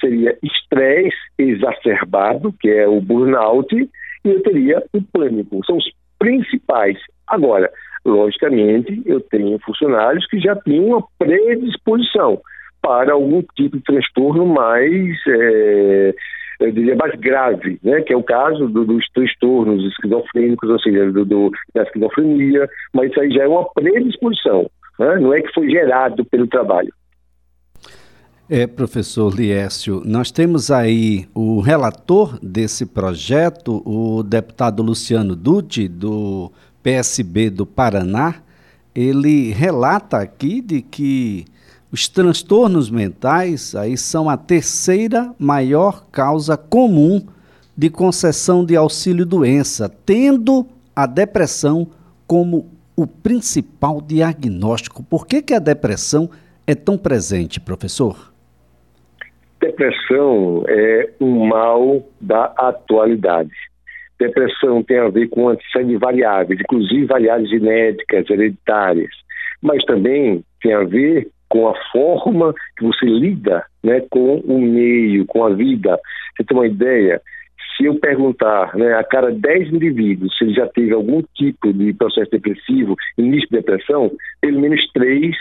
seria 0.00 0.36
estresse 0.42 1.16
exacerbado, 1.38 2.54
que 2.60 2.68
é 2.68 2.88
o 2.88 3.00
burnout, 3.00 3.74
e 3.76 4.28
eu 4.28 4.42
teria 4.42 4.82
o 4.92 5.02
pânico. 5.02 5.64
São 5.66 5.76
os 5.76 5.90
principais. 6.18 6.98
Agora, 7.26 7.70
logicamente, 8.04 9.02
eu 9.04 9.20
tenho 9.20 9.58
funcionários 9.60 10.26
que 10.26 10.38
já 10.40 10.56
tinham 10.56 10.86
uma 10.86 11.04
predisposição 11.18 12.40
para 12.82 13.12
algum 13.12 13.42
tipo 13.54 13.76
de 13.76 13.82
transtorno 13.82 14.46
mais, 14.46 15.16
é, 15.28 16.14
eu 16.60 16.72
diria, 16.72 16.94
mais 16.94 17.18
grave, 17.18 17.78
né? 17.82 18.02
que 18.02 18.12
é 18.12 18.16
o 18.16 18.22
caso 18.22 18.68
do, 18.68 18.84
dos 18.84 19.04
transtornos 19.14 19.84
esquizofrênicos, 19.84 20.68
ou 20.68 20.78
seja, 20.78 21.10
do, 21.10 21.24
do, 21.24 21.50
da 21.74 21.82
esquizofrenia, 21.82 22.68
mas 22.92 23.10
isso 23.10 23.20
aí 23.20 23.30
já 23.30 23.44
é 23.44 23.48
uma 23.48 23.64
predisposição, 23.72 24.70
né? 24.98 25.16
não 25.18 25.32
é 25.32 25.40
que 25.40 25.52
foi 25.52 25.70
gerado 25.70 26.24
pelo 26.26 26.46
trabalho. 26.46 26.92
É, 28.52 28.66
professor 28.66 29.32
Liécio, 29.32 30.02
nós 30.04 30.32
temos 30.32 30.72
aí 30.72 31.26
o 31.32 31.60
relator 31.60 32.36
desse 32.42 32.84
projeto, 32.84 33.80
o 33.86 34.24
deputado 34.24 34.82
Luciano 34.82 35.36
Dutti, 35.36 35.86
do 35.86 36.50
PSB 36.82 37.48
do 37.48 37.64
Paraná. 37.64 38.42
Ele 38.92 39.52
relata 39.52 40.16
aqui 40.16 40.60
de 40.60 40.82
que 40.82 41.44
os 41.92 42.08
transtornos 42.08 42.88
mentais 42.88 43.74
aí 43.74 43.96
são 43.96 44.30
a 44.30 44.36
terceira 44.36 45.34
maior 45.38 46.04
causa 46.10 46.56
comum 46.56 47.26
de 47.76 47.90
concessão 47.90 48.64
de 48.64 48.76
auxílio-doença, 48.76 49.88
tendo 50.06 50.66
a 50.94 51.06
depressão 51.06 51.88
como 52.26 52.70
o 52.94 53.06
principal 53.06 54.00
diagnóstico. 54.00 55.02
Por 55.02 55.26
que, 55.26 55.42
que 55.42 55.54
a 55.54 55.58
depressão 55.58 56.30
é 56.66 56.74
tão 56.74 56.96
presente, 56.96 57.58
professor? 57.58 58.32
Depressão 59.60 60.64
é 60.68 61.10
um 61.20 61.46
mal 61.46 62.06
da 62.20 62.52
atualidade. 62.56 63.50
Depressão 64.18 64.82
tem 64.82 64.98
a 64.98 65.08
ver 65.08 65.28
com 65.28 65.42
uma 65.44 65.56
série 65.72 65.86
de 65.86 65.96
variáveis, 65.96 66.60
inclusive 66.60 67.06
variáveis 67.06 67.48
genéticas, 67.50 68.28
hereditárias, 68.28 69.10
mas 69.62 69.82
também 69.84 70.44
tem 70.62 70.74
a 70.74 70.84
ver 70.84 71.30
com 71.50 71.68
a 71.68 71.74
forma 71.92 72.54
que 72.78 72.84
você 72.84 73.04
lida 73.04 73.64
né, 73.84 74.00
com 74.08 74.36
o 74.36 74.58
meio, 74.58 75.26
com 75.26 75.44
a 75.44 75.50
vida. 75.50 75.98
Você 76.36 76.44
tem 76.44 76.56
uma 76.56 76.66
ideia? 76.66 77.20
Se 77.76 77.84
eu 77.84 77.96
perguntar 77.96 78.74
né, 78.76 78.94
a 78.94 79.04
cada 79.04 79.30
10 79.30 79.74
indivíduos 79.74 80.36
se 80.38 80.44
ele 80.44 80.54
já 80.54 80.66
teve 80.68 80.94
algum 80.94 81.22
tipo 81.34 81.72
de 81.72 81.92
processo 81.92 82.30
depressivo, 82.30 82.94
início 83.18 83.48
de 83.50 83.56
depressão, 83.56 84.10
pelo 84.40 84.60
menos 84.60 84.80
três 84.92 85.36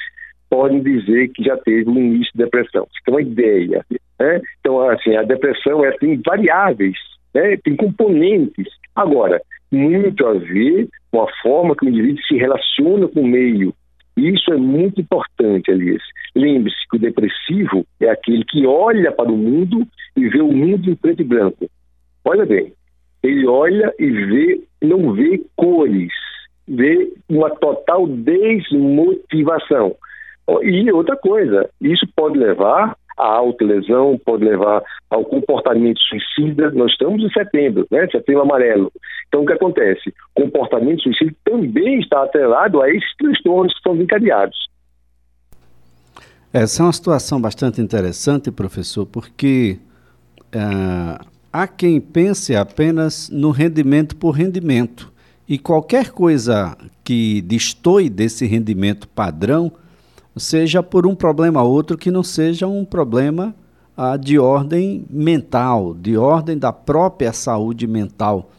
podem 0.50 0.82
dizer 0.82 1.30
que 1.30 1.44
já 1.44 1.56
teve 1.58 1.90
um 1.90 1.98
início 1.98 2.32
de 2.34 2.44
depressão. 2.44 2.86
Você 2.86 3.00
tem 3.06 3.14
uma 3.14 3.22
ideia. 3.22 3.86
Né? 4.20 4.42
Então, 4.60 4.82
assim, 4.90 5.16
a 5.16 5.22
depressão 5.22 5.86
é, 5.86 5.92
tem 5.98 6.20
variáveis, 6.26 6.98
né? 7.34 7.56
tem 7.64 7.76
componentes. 7.76 8.68
Agora, 8.96 9.40
muito 9.72 10.26
a 10.26 10.34
ver 10.34 10.88
com 11.12 11.22
a 11.22 11.32
forma 11.42 11.76
que 11.76 11.86
o 11.86 11.90
indivíduo 11.90 12.24
se 12.24 12.36
relaciona 12.36 13.08
com 13.08 13.22
o 13.22 13.28
meio. 13.28 13.74
Isso 14.20 14.52
é 14.52 14.58
muito 14.58 15.00
importante, 15.00 15.72
Alice. 15.72 16.04
Lembre-se 16.36 16.78
que 16.90 16.98
o 16.98 17.00
depressivo 17.00 17.86
é 18.02 18.10
aquele 18.10 18.44
que 18.44 18.66
olha 18.66 19.12
para 19.12 19.32
o 19.32 19.38
mundo 19.38 19.88
e 20.18 20.28
vê 20.28 20.42
o 20.42 20.52
mundo 20.52 20.90
em 20.90 20.96
preto 20.96 21.22
e 21.22 21.26
branco. 21.26 21.70
Olha 22.26 22.46
bem, 22.46 22.74
ele 23.24 23.48
olha 23.48 23.94
e 23.98 24.10
vê, 24.10 24.62
não 24.82 25.14
vê 25.14 25.42
cores, 25.56 26.12
vê 26.68 27.14
uma 27.30 27.50
total 27.50 28.06
desmotivação. 28.08 29.96
E 30.64 30.92
outra 30.92 31.16
coisa, 31.16 31.70
isso 31.80 32.06
pode 32.16 32.38
levar 32.38 32.98
à 33.20 33.28
autolesão, 33.28 34.20
pode 34.26 34.46
levar 34.46 34.82
ao 35.10 35.26
comportamento 35.26 36.00
suicida. 36.00 36.72
Nós 36.72 36.92
estamos 36.92 37.22
em 37.22 37.30
setembro, 37.30 37.86
né? 37.92 38.08
Setembro 38.12 38.44
amarelo. 38.44 38.92
Então, 39.28 39.44
o 39.44 39.46
que 39.46 39.54
acontece? 39.54 40.14
O 40.36 40.44
comportamento 40.44 41.04
suicida 41.04 41.36
também 41.44 42.00
está 42.00 42.24
atrelado 42.24 42.82
a 42.82 42.90
esses 42.90 43.16
transtornos 43.18 43.74
que 43.76 43.82
são 43.82 43.96
encadeados. 43.96 44.58
Essa 46.52 46.82
é 46.82 46.86
uma 46.86 46.94
situação 46.94 47.40
bastante 47.40 47.80
interessante, 47.80 48.52
professor, 48.52 49.06
porque 49.06 49.78
uh, 50.56 51.24
há 51.54 51.68
quem 51.68 52.02
pense 52.02 52.56
apenas 52.56 53.30
no 53.30 53.52
rendimento 53.52 54.16
por 54.16 54.32
rendimento. 54.32 55.12
E 55.48 55.60
qualquer 55.60 56.12
coisa 56.12 56.76
que 57.04 57.42
destoie 57.42 58.10
desse 58.10 58.46
rendimento 58.46 59.08
padrão 59.08 59.72
seja 60.40 60.82
por 60.82 61.06
um 61.06 61.16
problema 61.16 61.62
ou 61.62 61.72
outro 61.72 61.98
que 61.98 62.10
não 62.10 62.24
seja 62.24 62.68
um 62.68 62.86
problema 62.86 63.56
ah, 63.98 64.16
de 64.16 64.40
ordem 64.40 65.06
mental, 65.10 65.94
de 65.94 66.16
ordem 66.18 66.58
da 66.58 66.72
própria 66.72 67.34
saúde 67.34 67.86
mental. 67.86 68.50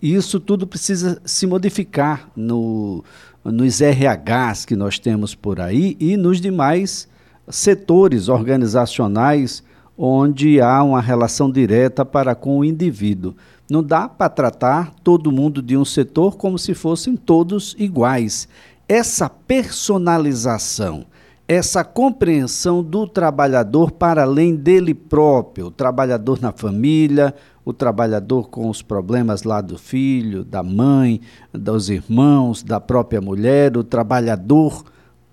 Isso 0.00 0.38
tudo 0.38 0.66
precisa 0.66 1.20
se 1.24 1.46
modificar 1.46 2.30
no, 2.34 3.04
nos 3.44 3.80
RHs 3.80 4.64
que 4.64 4.76
nós 4.76 4.98
temos 4.98 5.34
por 5.34 5.60
aí 5.60 5.96
e 5.98 6.16
nos 6.16 6.40
demais 6.40 7.08
setores 7.48 8.28
organizacionais 8.28 9.62
onde 9.96 10.60
há 10.60 10.82
uma 10.84 11.00
relação 11.00 11.50
direta 11.50 12.04
para 12.04 12.34
com 12.34 12.58
o 12.58 12.64
indivíduo. 12.64 13.34
Não 13.68 13.82
dá 13.82 14.08
para 14.08 14.30
tratar 14.30 14.94
todo 15.02 15.32
mundo 15.32 15.60
de 15.60 15.76
um 15.76 15.84
setor 15.84 16.36
como 16.36 16.58
se 16.58 16.72
fossem 16.72 17.16
todos 17.16 17.74
iguais. 17.78 18.48
Essa 18.88 19.28
personalização, 19.28 21.04
essa 21.48 21.82
compreensão 21.82 22.84
do 22.84 23.06
trabalhador 23.06 23.90
para 23.90 24.22
além 24.22 24.54
dele 24.54 24.92
próprio, 24.92 25.68
o 25.68 25.70
trabalhador 25.70 26.38
na 26.42 26.52
família, 26.52 27.34
o 27.64 27.72
trabalhador 27.72 28.50
com 28.50 28.68
os 28.68 28.82
problemas 28.82 29.44
lá 29.44 29.62
do 29.62 29.78
filho, 29.78 30.44
da 30.44 30.62
mãe, 30.62 31.20
dos 31.50 31.88
irmãos, 31.88 32.62
da 32.62 32.78
própria 32.78 33.22
mulher, 33.22 33.78
o 33.78 33.82
trabalhador 33.82 34.84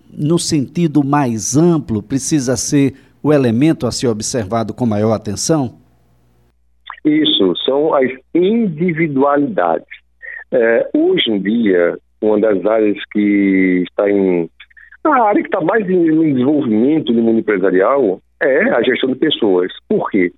no 0.10 0.40
sentido 0.40 1.04
mais 1.04 1.58
amplo 1.58 2.02
precisa 2.02 2.56
ser 2.56 2.94
o 3.22 3.34
elemento 3.34 3.86
a 3.86 3.92
ser 3.92 4.08
observado 4.08 4.74
com 4.74 4.86
maior 4.86 5.12
atenção? 5.12 5.76
Isso, 7.04 7.54
são 7.66 7.94
as 7.94 8.10
individualidades. 8.34 9.86
É, 10.52 10.90
hoje 10.96 11.30
em 11.30 11.42
dia, 11.42 11.98
uma 12.22 12.40
das 12.40 12.66
áreas 12.66 12.98
que 13.12 13.84
está 13.86 14.10
em 14.10 14.50
a 15.14 15.28
área 15.28 15.42
que 15.42 15.48
está 15.48 15.62
mais 15.62 15.90
em 15.90 16.04
desenvolvimento 16.04 17.14
no 17.14 17.22
mundo 17.22 17.40
empresarial 17.40 18.20
é 18.42 18.70
a 18.70 18.82
gestão 18.82 19.10
de 19.10 19.16
pessoas. 19.16 19.72
Por 19.88 20.10
quê? 20.10 20.32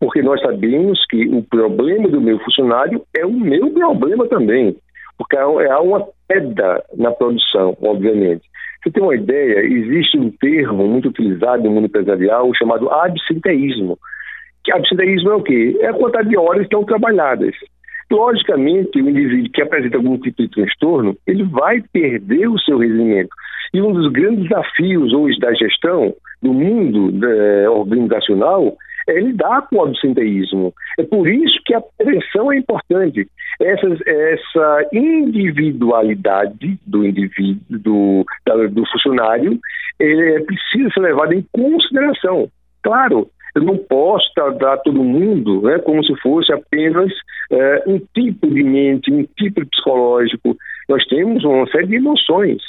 Porque 0.00 0.22
nós 0.22 0.40
sabemos 0.40 1.04
que 1.08 1.28
o 1.28 1.42
problema 1.42 2.08
do 2.08 2.20
meu 2.20 2.38
funcionário 2.40 3.02
é 3.16 3.24
o 3.24 3.32
meu 3.32 3.70
problema 3.70 4.26
também. 4.26 4.76
Porque 5.16 5.36
há 5.36 5.80
uma 5.80 6.06
queda 6.28 6.82
na 6.96 7.12
produção, 7.12 7.76
obviamente. 7.82 8.42
Você 8.82 8.90
tem 8.90 9.02
uma 9.02 9.14
ideia, 9.14 9.60
existe 9.60 10.18
um 10.18 10.30
termo 10.30 10.88
muito 10.88 11.08
utilizado 11.08 11.62
no 11.62 11.70
mundo 11.70 11.86
empresarial 11.86 12.52
chamado 12.54 12.90
absenteísmo. 12.90 13.96
Que 14.64 14.72
absenteísmo 14.72 15.30
é 15.30 15.34
o 15.36 15.42
quê? 15.42 15.76
É 15.80 15.88
a 15.88 15.94
quantidade 15.94 16.28
de 16.28 16.36
horas 16.36 16.58
que 16.58 16.64
estão 16.64 16.84
trabalhadas. 16.84 17.54
Logicamente, 18.12 19.00
o 19.00 19.08
indivíduo 19.08 19.50
que 19.50 19.62
apresenta 19.62 19.96
algum 19.96 20.18
tipo 20.18 20.42
de 20.42 20.48
transtorno, 20.48 21.16
ele 21.26 21.44
vai 21.44 21.82
perder 21.92 22.46
o 22.46 22.58
seu 22.58 22.76
rendimento. 22.76 23.30
E 23.72 23.80
um 23.80 23.90
dos 23.90 24.12
grandes 24.12 24.50
desafios 24.50 25.14
hoje 25.14 25.38
da 25.38 25.54
gestão 25.54 26.14
do 26.42 26.52
mundo 26.52 27.26
eh, 27.26 27.68
organizacional 27.70 28.76
é 29.08 29.18
lidar 29.18 29.66
com 29.68 29.76
o 29.76 29.84
absenteísmo. 29.86 30.74
É 30.98 31.04
por 31.04 31.26
isso 31.26 31.58
que 31.64 31.74
a 31.74 31.80
prevenção 31.80 32.52
é 32.52 32.58
importante. 32.58 33.26
Essa, 33.58 33.86
essa 34.06 34.88
individualidade 34.92 36.78
do 36.86 37.06
indivíduo, 37.06 37.62
do, 37.70 38.26
do 38.70 38.86
funcionário, 38.92 39.58
ele 39.98 40.44
precisa 40.44 40.90
ser 40.92 41.00
levada 41.00 41.34
em 41.34 41.46
consideração. 41.50 42.50
Claro, 42.82 43.30
eu 43.54 43.62
não 43.62 43.76
posso 43.76 44.32
tratar 44.34 44.78
todo 44.78 45.02
mundo 45.02 45.62
né, 45.62 45.78
como 45.80 46.04
se 46.04 46.14
fosse 46.20 46.52
apenas 46.52 47.12
é, 47.50 47.84
um 47.86 47.98
tipo 48.14 48.48
de 48.48 48.62
mente, 48.62 49.12
um 49.12 49.24
tipo 49.36 49.64
psicológico. 49.66 50.56
Nós 50.88 51.04
temos 51.06 51.44
uma 51.44 51.66
série 51.68 51.86
de 51.86 51.96
emoções 51.96 52.62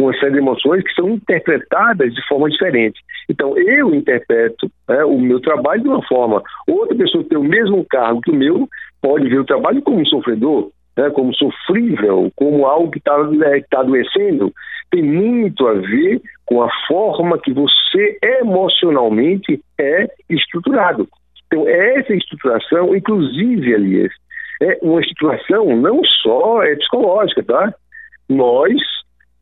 uma 0.00 0.14
série 0.18 0.32
de 0.32 0.38
emoções 0.38 0.82
que 0.82 0.94
são 0.94 1.10
interpretadas 1.10 2.12
de 2.14 2.26
forma 2.26 2.48
diferente. 2.48 2.98
Então, 3.28 3.56
eu 3.58 3.94
interpreto 3.94 4.70
né, 4.88 5.04
o 5.04 5.18
meu 5.18 5.40
trabalho 5.40 5.82
de 5.82 5.88
uma 5.88 6.02
forma. 6.06 6.42
Outra 6.66 6.96
pessoa 6.96 7.22
que 7.22 7.30
tem 7.30 7.38
o 7.38 7.44
mesmo 7.44 7.84
cargo 7.84 8.20
que 8.20 8.30
o 8.30 8.34
meu 8.34 8.68
pode 9.00 9.28
ver 9.28 9.40
o 9.40 9.44
trabalho 9.44 9.82
como 9.82 10.00
um 10.00 10.06
sofredor, 10.06 10.70
né, 10.96 11.10
como 11.10 11.34
sofrível, 11.34 12.30
como 12.36 12.66
algo 12.66 12.90
que 12.90 12.98
está 12.98 13.22
né, 13.24 13.62
tá 13.70 13.80
adoecendo. 13.80 14.52
Tem 14.90 15.02
muito 15.02 15.66
a 15.66 15.74
ver 15.74 16.20
com 16.44 16.62
a 16.62 16.68
forma 16.88 17.38
que 17.38 17.52
você 17.52 18.18
emocionalmente 18.22 19.60
é 19.78 20.08
estruturado. 20.28 21.08
Então, 21.46 21.68
essa 21.68 22.14
estruturação, 22.14 22.94
inclusive, 22.94 23.72
Elias, 23.72 24.12
é 24.62 24.78
uma 24.82 25.00
estruturação 25.00 25.76
não 25.76 26.00
só 26.04 26.62
é 26.62 26.76
psicológica, 26.76 27.42
tá? 27.42 27.74
Nós 28.28 28.72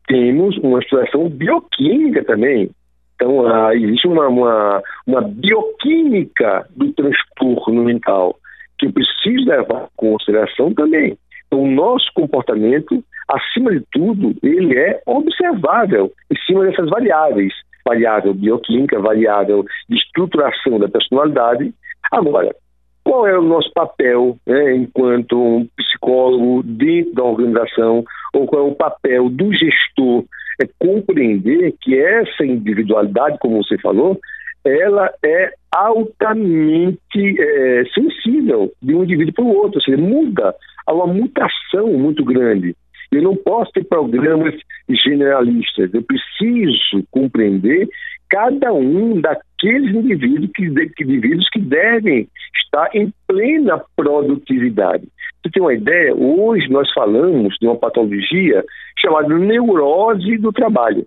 temos 0.07 0.57
uma 0.57 0.81
situação 0.81 1.29
bioquímica 1.29 2.23
também. 2.23 2.69
Então, 3.15 3.39
uh, 3.39 3.71
existe 3.73 4.07
uma, 4.07 4.27
uma, 4.27 4.81
uma, 5.05 5.21
bioquímica 5.21 6.65
do 6.75 6.91
transtorno 6.93 7.83
mental 7.83 8.35
que 8.77 8.87
eu 8.87 8.93
preciso 8.93 9.45
levar 9.45 9.83
em 9.83 9.97
consideração 9.97 10.73
também. 10.73 11.17
Então, 11.49 11.63
o 11.63 11.71
nosso 11.71 12.05
comportamento, 12.13 13.03
acima 13.27 13.71
de 13.71 13.83
tudo, 13.91 14.35
ele 14.43 14.77
é 14.77 15.01
observável 15.05 16.11
em 16.31 16.37
cima 16.45 16.65
dessas 16.65 16.87
variáveis. 16.89 17.53
Variável 17.83 18.33
bioquímica, 18.35 18.99
variável 18.99 19.65
de 19.89 19.95
estruturação 19.95 20.77
da 20.77 20.87
personalidade. 20.87 21.73
Agora, 22.11 22.55
qual 23.03 23.25
é 23.25 23.35
o 23.35 23.41
nosso 23.41 23.71
papel 23.73 24.37
né, 24.45 24.75
enquanto 24.75 25.41
um 25.41 25.67
psicólogo 25.75 26.61
dentro 26.63 27.13
da 27.15 27.23
organização, 27.23 28.03
ou 28.33 28.45
qual 28.45 28.67
é 28.67 28.69
o 28.69 28.75
papel 28.75 29.29
do 29.29 29.51
gestor? 29.51 30.23
É 30.61 30.67
compreender 30.77 31.73
que 31.81 31.97
essa 31.97 32.45
individualidade, 32.45 33.39
como 33.39 33.63
você 33.63 33.77
falou, 33.79 34.19
ela 34.65 35.11
é 35.23 35.53
altamente 35.71 37.35
é, 37.39 37.83
sensível 37.93 38.71
de 38.81 38.95
um 38.95 39.03
indivíduo 39.03 39.33
para 39.33 39.43
o 39.45 39.55
outro, 39.55 39.77
ou 39.77 39.81
seja, 39.81 39.97
muda, 39.97 40.55
há 40.85 40.93
uma 40.93 41.07
mutação 41.07 41.87
muito 41.93 42.23
grande. 42.23 42.75
Eu 43.11 43.23
não 43.23 43.35
posso 43.35 43.71
ter 43.71 43.83
programas 43.85 44.53
generalistas, 44.89 45.91
eu 45.93 46.03
preciso 46.03 47.03
compreender 47.09 47.87
cada 48.29 48.71
um 48.71 49.19
daqueles 49.19 49.95
indivíduos 49.95 50.51
que, 50.55 50.69
que, 50.95 51.03
indivíduos 51.03 51.49
que 51.49 51.59
devem 51.59 52.27
estar 52.55 52.89
em 52.93 53.11
plena 53.27 53.81
produtividade. 53.95 55.07
Você 55.41 55.51
tem 55.51 55.63
uma 55.63 55.73
ideia? 55.73 56.13
Hoje 56.13 56.69
nós 56.69 56.91
falamos 56.93 57.55
de 57.59 57.67
uma 57.67 57.75
patologia 57.75 58.63
chamada 58.99 59.35
neurose 59.35 60.37
do 60.37 60.51
trabalho. 60.51 61.05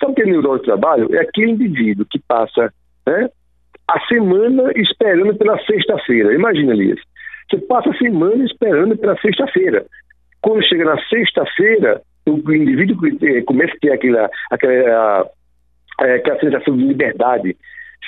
Sabe 0.00 0.12
o 0.12 0.14
que 0.14 0.22
é 0.22 0.26
neurose 0.26 0.60
do 0.60 0.66
trabalho? 0.66 1.14
É 1.14 1.20
aquele 1.20 1.52
indivíduo 1.52 2.06
que 2.08 2.20
passa 2.20 2.72
né, 3.06 3.28
a 3.88 4.00
semana 4.06 4.72
esperando 4.76 5.36
pela 5.36 5.58
sexta-feira. 5.64 6.34
Imagina, 6.34 6.72
Elias. 6.72 7.00
Você 7.50 7.58
passa 7.58 7.90
a 7.90 7.98
semana 7.98 8.44
esperando 8.44 8.96
pela 8.96 9.16
sexta-feira. 9.18 9.84
Quando 10.40 10.64
chega 10.64 10.84
na 10.84 10.98
sexta-feira, 11.08 12.00
o 12.26 12.52
indivíduo 12.52 12.96
começa 13.44 13.74
a 13.74 13.78
ter 13.80 13.92
aquela, 13.92 14.30
aquela 14.50 15.26
é, 16.00 16.14
aquela 16.14 16.40
sensação 16.40 16.76
de 16.76 16.84
liberdade. 16.84 17.56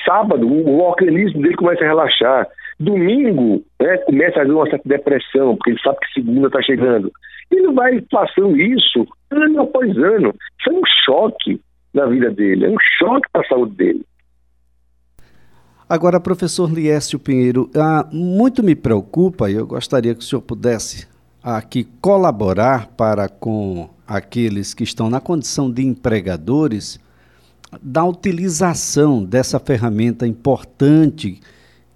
Sábado, 0.04 0.46
o, 0.46 0.82
organismo 0.82 1.42
dele 1.42 1.56
começa 1.56 1.84
a 1.84 1.88
relaxar. 1.88 2.48
Domingo, 2.78 3.62
né, 3.80 3.98
começa 3.98 4.38
a 4.38 4.42
haver 4.42 4.52
uma 4.52 4.68
certa 4.68 4.88
depressão, 4.88 5.56
porque 5.56 5.70
ele 5.70 5.80
sabe 5.80 5.98
que 6.00 6.12
segunda 6.12 6.48
está 6.48 6.62
chegando. 6.62 7.12
Ele 7.50 7.72
vai 7.72 8.00
passando 8.10 8.58
isso 8.60 9.06
ano 9.30 9.62
após 9.62 9.96
ano. 9.96 10.34
Isso 10.58 10.70
é 10.70 10.72
um 10.72 10.82
choque 11.04 11.60
na 11.92 12.06
vida 12.06 12.30
dele, 12.30 12.66
é 12.66 12.68
um 12.68 12.76
choque 12.98 13.28
para 13.32 13.42
a 13.42 13.48
saúde 13.48 13.76
dele. 13.76 14.04
Agora, 15.94 16.18
professor 16.18 16.68
Liécio 16.68 17.20
Pinheiro, 17.20 17.70
ah, 17.72 18.04
muito 18.10 18.64
me 18.64 18.74
preocupa 18.74 19.48
e 19.48 19.54
eu 19.54 19.64
gostaria 19.64 20.12
que 20.12 20.24
o 20.24 20.24
senhor 20.24 20.42
pudesse 20.42 21.06
aqui 21.40 21.86
colaborar 22.00 22.88
para 22.96 23.28
com 23.28 23.88
aqueles 24.04 24.74
que 24.74 24.82
estão 24.82 25.08
na 25.08 25.20
condição 25.20 25.70
de 25.70 25.86
empregadores 25.86 26.98
da 27.80 28.04
utilização 28.04 29.22
dessa 29.22 29.60
ferramenta 29.60 30.26
importante 30.26 31.40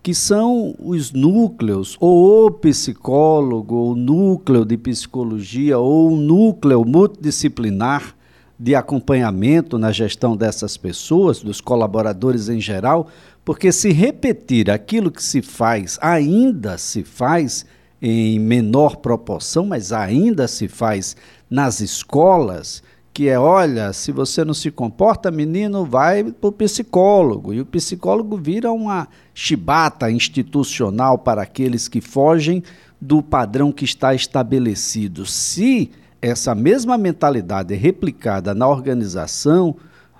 que 0.00 0.14
são 0.14 0.76
os 0.78 1.10
núcleos, 1.10 1.96
ou 1.98 2.46
o 2.46 2.50
psicólogo, 2.52 3.74
ou 3.74 3.92
o 3.94 3.96
núcleo 3.96 4.64
de 4.64 4.76
psicologia, 4.76 5.76
ou 5.76 6.12
o 6.12 6.16
núcleo 6.16 6.84
multidisciplinar 6.84 8.14
de 8.58 8.74
acompanhamento 8.74 9.78
na 9.78 9.92
gestão 9.92 10.36
dessas 10.36 10.76
pessoas, 10.76 11.40
dos 11.40 11.60
colaboradores 11.60 12.48
em 12.48 12.60
geral, 12.60 13.08
porque 13.48 13.72
se 13.72 13.90
repetir 13.92 14.70
aquilo 14.70 15.10
que 15.10 15.22
se 15.22 15.40
faz, 15.40 15.98
ainda 16.02 16.76
se 16.76 17.02
faz 17.02 17.64
em 17.98 18.38
menor 18.38 18.96
proporção, 18.96 19.64
mas 19.64 19.90
ainda 19.90 20.46
se 20.46 20.68
faz 20.68 21.16
nas 21.48 21.80
escolas, 21.80 22.82
que 23.10 23.26
é, 23.26 23.38
olha, 23.38 23.94
se 23.94 24.12
você 24.12 24.44
não 24.44 24.52
se 24.52 24.70
comporta, 24.70 25.30
menino, 25.30 25.86
vai 25.86 26.24
para 26.24 26.48
o 26.48 26.52
psicólogo. 26.52 27.54
E 27.54 27.62
o 27.62 27.64
psicólogo 27.64 28.36
vira 28.36 28.70
uma 28.70 29.08
chibata 29.32 30.10
institucional 30.10 31.16
para 31.16 31.40
aqueles 31.40 31.88
que 31.88 32.02
fogem 32.02 32.62
do 33.00 33.22
padrão 33.22 33.72
que 33.72 33.86
está 33.86 34.14
estabelecido. 34.14 35.24
Se 35.24 35.90
essa 36.20 36.54
mesma 36.54 36.98
mentalidade 36.98 37.72
é 37.72 37.78
replicada 37.78 38.54
na 38.54 38.68
organização, 38.68 39.74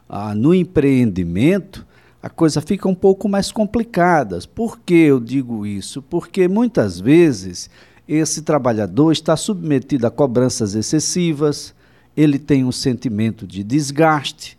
ah, 0.08 0.34
no 0.34 0.54
empreendimento, 0.54 1.86
a 2.22 2.28
coisa 2.28 2.60
fica 2.60 2.88
um 2.88 2.94
pouco 2.94 3.28
mais 3.28 3.52
complicada. 3.52 4.38
Por 4.54 4.80
que 4.80 4.94
eu 4.94 5.20
digo 5.20 5.64
isso? 5.64 6.02
Porque 6.02 6.48
muitas 6.48 6.98
vezes 6.98 7.70
esse 8.08 8.42
trabalhador 8.42 9.12
está 9.12 9.36
submetido 9.36 10.06
a 10.06 10.10
cobranças 10.10 10.74
excessivas, 10.74 11.74
ele 12.16 12.38
tem 12.38 12.64
um 12.64 12.72
sentimento 12.72 13.46
de 13.46 13.62
desgaste, 13.62 14.58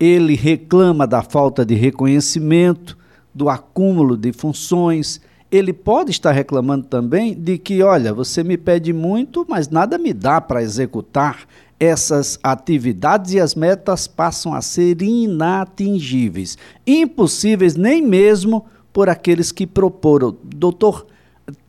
ele 0.00 0.34
reclama 0.34 1.06
da 1.06 1.22
falta 1.22 1.64
de 1.64 1.74
reconhecimento, 1.74 2.96
do 3.34 3.48
acúmulo 3.48 4.16
de 4.16 4.32
funções. 4.32 5.20
Ele 5.50 5.72
pode 5.72 6.10
estar 6.10 6.32
reclamando 6.32 6.86
também 6.86 7.34
de 7.34 7.58
que, 7.58 7.82
olha, 7.82 8.14
você 8.14 8.42
me 8.42 8.56
pede 8.56 8.92
muito, 8.92 9.44
mas 9.48 9.68
nada 9.68 9.98
me 9.98 10.12
dá 10.12 10.40
para 10.40 10.62
executar 10.62 11.46
essas 11.84 12.38
atividades 12.42 13.32
e 13.34 13.40
as 13.40 13.54
metas 13.54 14.06
passam 14.06 14.54
a 14.54 14.60
ser 14.60 15.02
inatingíveis, 15.02 16.56
impossíveis 16.86 17.76
nem 17.76 18.02
mesmo 18.02 18.66
por 18.92 19.08
aqueles 19.08 19.52
que 19.52 19.66
proporam. 19.66 20.36
Doutor, 20.42 21.06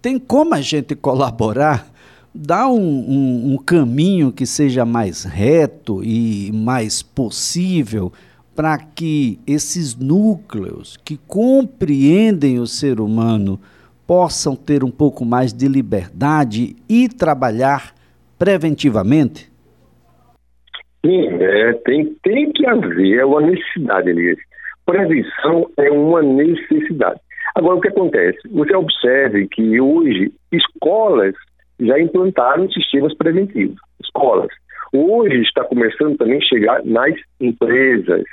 tem 0.01 0.17
como 0.17 0.53
a 0.53 0.61
gente 0.61 0.95
colaborar 0.95 1.93
dá 2.35 2.67
um, 2.67 2.77
um, 2.77 3.53
um 3.53 3.57
caminho 3.57 4.29
que 4.29 4.45
seja 4.45 4.83
mais 4.83 5.23
reto 5.23 6.03
e 6.03 6.51
mais 6.53 7.01
possível 7.01 8.11
para 8.53 8.77
que 8.77 9.39
esses 9.47 9.95
núcleos 9.95 10.97
que 11.03 11.17
compreendem 11.27 12.59
o 12.59 12.67
ser 12.67 12.99
humano 12.99 13.59
possam 14.05 14.55
ter 14.55 14.83
um 14.83 14.91
pouco 14.91 15.23
mais 15.23 15.53
de 15.53 15.67
liberdade 15.67 16.75
e 16.89 17.07
trabalhar 17.07 17.95
preventivamente? 18.37 19.49
Sim, 21.05 21.27
é, 21.39 21.73
tem, 21.85 22.15
tem 22.23 22.51
que 22.51 22.65
haver 22.65 23.19
é 23.19 23.25
uma 23.25 23.41
necessidade, 23.41 24.09
Elias. 24.09 24.39
Prevenção 24.87 25.69
é 25.77 25.91
uma 25.91 26.23
necessidade. 26.23 27.19
Agora, 27.53 27.75
o 27.75 27.81
que 27.81 27.89
acontece? 27.89 28.39
Você 28.49 28.75
observe 28.75 29.47
que 29.49 29.79
hoje 29.79 30.31
escolas 30.51 31.35
já 31.79 31.99
implantaram 31.99 32.69
sistemas 32.71 33.15
preventivos, 33.15 33.77
escolas. 34.03 34.49
Hoje 34.91 35.41
está 35.41 35.63
começando 35.65 36.17
também 36.17 36.39
a 36.39 36.45
chegar 36.45 36.83
nas 36.83 37.13
empresas. 37.39 38.23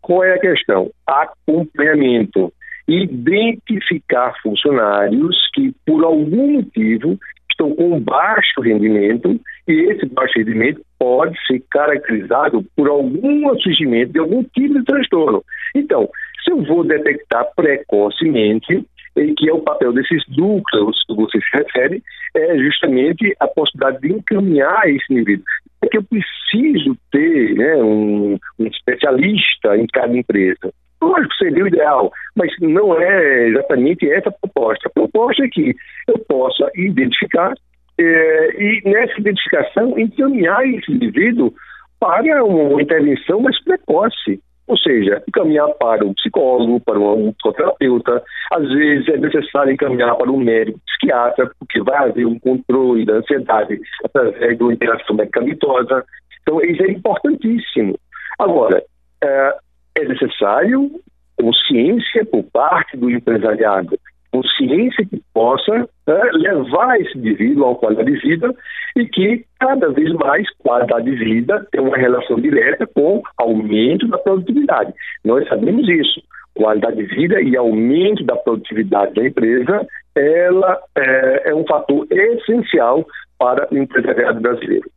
Qual 0.00 0.22
é 0.22 0.34
a 0.34 0.40
questão? 0.40 0.88
Acompanhamento. 1.06 2.52
identificar 2.88 4.34
funcionários 4.42 5.36
que, 5.54 5.72
por 5.86 6.04
algum 6.04 6.54
motivo, 6.54 7.18
estão 7.50 7.74
com 7.74 8.00
baixo 8.00 8.60
rendimento 8.60 9.38
e 9.70 9.92
esse 9.92 10.06
baixo 10.06 10.38
rendimento 10.38 10.80
pode 10.98 11.38
ser 11.46 11.62
caracterizado 11.70 12.64
por 12.76 12.88
algum 12.88 13.58
surgimento 13.60 14.12
de 14.12 14.18
algum 14.18 14.42
tipo 14.42 14.78
de 14.78 14.84
transtorno. 14.84 15.42
Então, 15.74 16.08
se 16.44 16.50
eu 16.50 16.62
vou 16.64 16.84
detectar 16.84 17.46
precocemente, 17.54 18.84
e 19.16 19.34
que 19.34 19.48
é 19.48 19.52
o 19.52 19.60
papel 19.60 19.92
desses 19.92 20.22
núcleos 20.36 21.04
que 21.06 21.14
você 21.14 21.38
se 21.38 21.56
refere, 21.56 22.02
é 22.34 22.58
justamente 22.58 23.34
a 23.40 23.46
possibilidade 23.46 24.00
de 24.00 24.12
encaminhar 24.14 24.88
esse 24.88 25.12
indivíduo. 25.12 25.44
É 25.82 25.86
que 25.86 25.98
eu 25.98 26.04
preciso 26.04 26.96
ter 27.10 27.54
né, 27.54 27.76
um, 27.76 28.38
um 28.58 28.66
especialista 28.66 29.76
em 29.76 29.86
cada 29.92 30.16
empresa. 30.16 30.72
Lógico, 31.02 31.34
seria 31.34 31.64
o 31.64 31.68
ideal, 31.68 32.12
mas 32.36 32.52
não 32.60 33.00
é 33.00 33.48
exatamente 33.48 34.08
essa 34.10 34.28
a 34.28 34.32
proposta. 34.32 34.88
A 34.88 34.90
proposta 34.90 35.44
é 35.44 35.48
que 35.48 35.74
eu 36.08 36.18
possa 36.28 36.70
identificar 36.76 37.54
é, 37.98 38.62
e, 38.62 38.82
nessa 38.84 39.20
identificação, 39.20 39.98
encaminhar 39.98 40.66
esse 40.66 40.90
indivíduo 40.92 41.52
para 41.98 42.44
uma 42.44 42.80
intervenção 42.80 43.40
mais 43.40 43.62
precoce. 43.62 44.40
Ou 44.66 44.78
seja, 44.78 45.20
encaminhar 45.28 45.68
para 45.80 46.04
um 46.06 46.14
psicólogo, 46.14 46.80
para 46.80 46.98
um 46.98 47.32
psicoterapeuta, 47.32 48.22
às 48.52 48.68
vezes 48.68 49.08
é 49.08 49.16
necessário 49.16 49.72
encaminhar 49.72 50.14
para 50.14 50.30
um 50.30 50.38
médico 50.38 50.78
psiquiatra, 50.86 51.50
porque 51.58 51.82
vai 51.82 52.08
haver 52.08 52.24
um 52.24 52.38
controle 52.38 53.04
da 53.04 53.14
ansiedade 53.14 53.80
através 54.04 54.56
de 54.56 54.62
uma 54.62 54.72
interação 54.72 55.16
medicamentosa. 55.16 56.04
Então, 56.42 56.62
isso 56.62 56.84
é 56.84 56.90
importantíssimo. 56.92 57.98
Agora, 58.38 58.82
é, 59.22 59.54
é 59.96 60.04
necessário 60.04 60.90
consciência 61.36 62.24
por 62.24 62.44
parte 62.44 62.96
do 62.96 63.10
empresariado 63.10 63.98
consciência 64.32 65.04
que 65.06 65.22
possa 65.34 65.88
né, 66.06 66.30
levar 66.32 67.00
esse 67.00 67.16
indivíduo 67.18 67.64
a 67.64 67.68
uma 67.68 67.76
qualidade 67.76 68.12
de 68.12 68.20
vida 68.20 68.54
e 68.96 69.06
que 69.06 69.44
cada 69.58 69.90
vez 69.90 70.12
mais 70.14 70.48
qualidade 70.58 71.04
de 71.04 71.16
vida 71.16 71.66
tem 71.72 71.80
uma 71.80 71.96
relação 71.96 72.40
direta 72.40 72.86
com 72.86 73.22
aumento 73.38 74.06
da 74.08 74.18
produtividade. 74.18 74.92
Nós 75.24 75.48
sabemos 75.48 75.88
isso. 75.88 76.22
Qualidade 76.54 76.96
de 76.96 77.14
vida 77.14 77.40
e 77.40 77.56
aumento 77.56 78.24
da 78.24 78.36
produtividade 78.36 79.14
da 79.14 79.26
empresa, 79.26 79.86
ela 80.14 80.78
é, 80.96 81.50
é 81.50 81.54
um 81.54 81.64
fator 81.66 82.06
essencial 82.10 83.06
para 83.38 83.66
o 83.72 83.78
empresariado 83.78 84.40
brasileiro. 84.40 84.90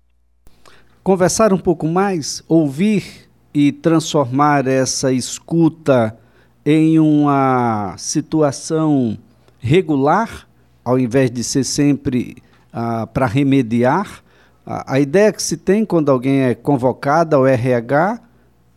Conversar 1.03 1.53
um 1.53 1.57
pouco 1.57 1.85
mais, 1.87 2.43
ouvir 2.49 3.27
e 3.53 3.71
transformar 3.71 4.67
essa 4.67 5.11
escuta 5.11 6.17
em 6.65 6.99
uma 6.99 7.95
situação 7.97 9.17
regular, 9.59 10.47
ao 10.83 10.99
invés 10.99 11.29
de 11.31 11.43
ser 11.43 11.63
sempre 11.63 12.37
ah, 12.71 13.07
para 13.07 13.25
remediar. 13.25 14.23
A, 14.65 14.99
ideia 14.99 15.33
que 15.33 15.43
se 15.43 15.57
tem 15.57 15.85
quando 15.85 16.09
alguém 16.09 16.41
é 16.41 16.55
convocado 16.55 17.35
ao 17.35 17.45
RH 17.45 18.19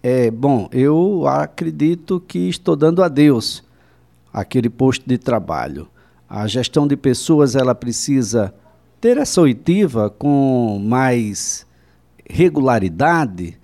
é: 0.03 0.31
bom, 0.31 0.69
eu 0.73 1.27
acredito 1.29 2.21
que 2.21 2.49
estou 2.49 2.75
dando 2.75 3.03
a 3.03 3.09
Deus 3.09 3.65
aquele 4.33 4.69
posto 4.69 5.09
de 5.09 5.17
trabalho. 5.17 5.89
A 6.29 6.47
gestão 6.47 6.87
de 6.87 6.97
pessoas 6.97 7.55
ela 7.55 7.75
precisa 7.75 8.53
ter 9.01 9.17
essa 9.17 9.41
oitiva 9.41 10.11
com 10.11 10.83
mais 10.85 11.65
regularidade 12.29 13.57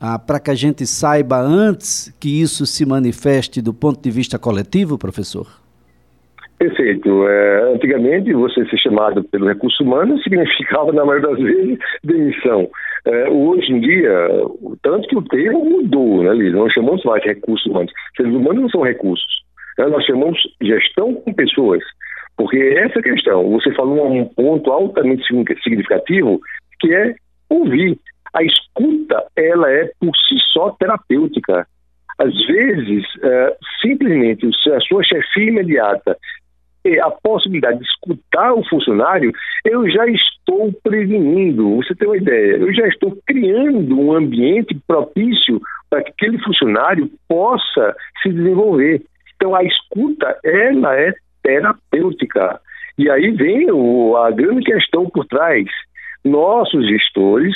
ah, 0.00 0.18
para 0.18 0.40
que 0.40 0.50
a 0.50 0.54
gente 0.54 0.86
saiba 0.86 1.38
antes 1.40 2.14
que 2.20 2.40
isso 2.40 2.66
se 2.66 2.84
manifeste 2.86 3.62
do 3.62 3.72
ponto 3.72 4.02
de 4.02 4.10
vista 4.10 4.38
coletivo, 4.38 4.98
professor? 4.98 5.46
Perfeito. 6.58 7.28
É, 7.28 7.74
antigamente, 7.74 8.32
você 8.32 8.64
ser 8.66 8.78
chamado 8.78 9.22
pelo 9.24 9.46
recurso 9.46 9.82
humano 9.84 10.18
significava, 10.24 10.92
na 10.92 11.04
maioria 11.04 11.28
das 11.28 11.38
vezes, 11.38 11.78
demissão. 12.02 12.68
É, 13.04 13.28
hoje 13.28 13.72
em 13.72 13.80
dia, 13.80 14.28
tanto 14.82 15.06
que 15.08 15.16
o 15.16 15.22
termo 15.22 15.64
mudou, 15.64 16.22
né, 16.22 16.34
Liz? 16.34 16.52
Nós 16.52 16.72
chamamos 16.72 17.04
mais 17.04 17.22
recursos 17.24 17.66
humanos. 17.66 17.92
Seres 18.16 18.34
humanos 18.34 18.62
não 18.62 18.70
são 18.70 18.82
recursos. 18.82 19.44
Né? 19.78 19.86
Nós 19.86 20.04
chamamos 20.04 20.38
gestão 20.62 21.14
com 21.14 21.32
pessoas. 21.32 21.82
Porque 22.36 22.56
essa 22.56 23.00
questão, 23.00 23.50
você 23.50 23.72
falou 23.74 24.10
um 24.10 24.24
ponto 24.24 24.70
altamente 24.70 25.24
significativo, 25.62 26.40
que 26.80 26.92
é 26.92 27.14
ouvir. 27.48 27.98
A 28.36 28.42
escuta, 28.42 29.24
ela 29.34 29.70
é 29.70 29.90
por 29.98 30.14
si 30.16 30.36
só 30.52 30.70
terapêutica. 30.72 31.66
Às 32.18 32.34
vezes, 32.46 33.04
é, 33.22 33.56
simplesmente 33.80 34.46
a 34.72 34.80
sua 34.80 35.02
chefia 35.02 35.48
imediata 35.48 36.16
a 37.02 37.10
possibilidade 37.10 37.78
de 37.78 37.84
escutar 37.84 38.52
o 38.52 38.64
funcionário, 38.68 39.32
eu 39.64 39.88
já 39.90 40.06
estou 40.06 40.72
prevenindo. 40.84 41.76
Você 41.76 41.94
tem 41.94 42.06
uma 42.06 42.16
ideia? 42.16 42.56
Eu 42.56 42.72
já 42.72 42.86
estou 42.86 43.16
criando 43.26 43.98
um 43.98 44.12
ambiente 44.12 44.78
propício 44.86 45.60
para 45.90 46.02
que 46.02 46.10
aquele 46.10 46.38
funcionário 46.38 47.10
possa 47.28 47.96
se 48.22 48.28
desenvolver. 48.28 49.02
Então, 49.34 49.54
a 49.54 49.64
escuta, 49.64 50.38
ela 50.44 50.98
é 50.98 51.12
terapêutica. 51.42 52.60
E 52.98 53.10
aí 53.10 53.30
vem 53.32 53.70
o, 53.70 54.16
a 54.16 54.30
grande 54.30 54.64
questão 54.64 55.08
por 55.10 55.26
trás. 55.26 55.66
Nossos 56.24 56.86
gestores 56.88 57.54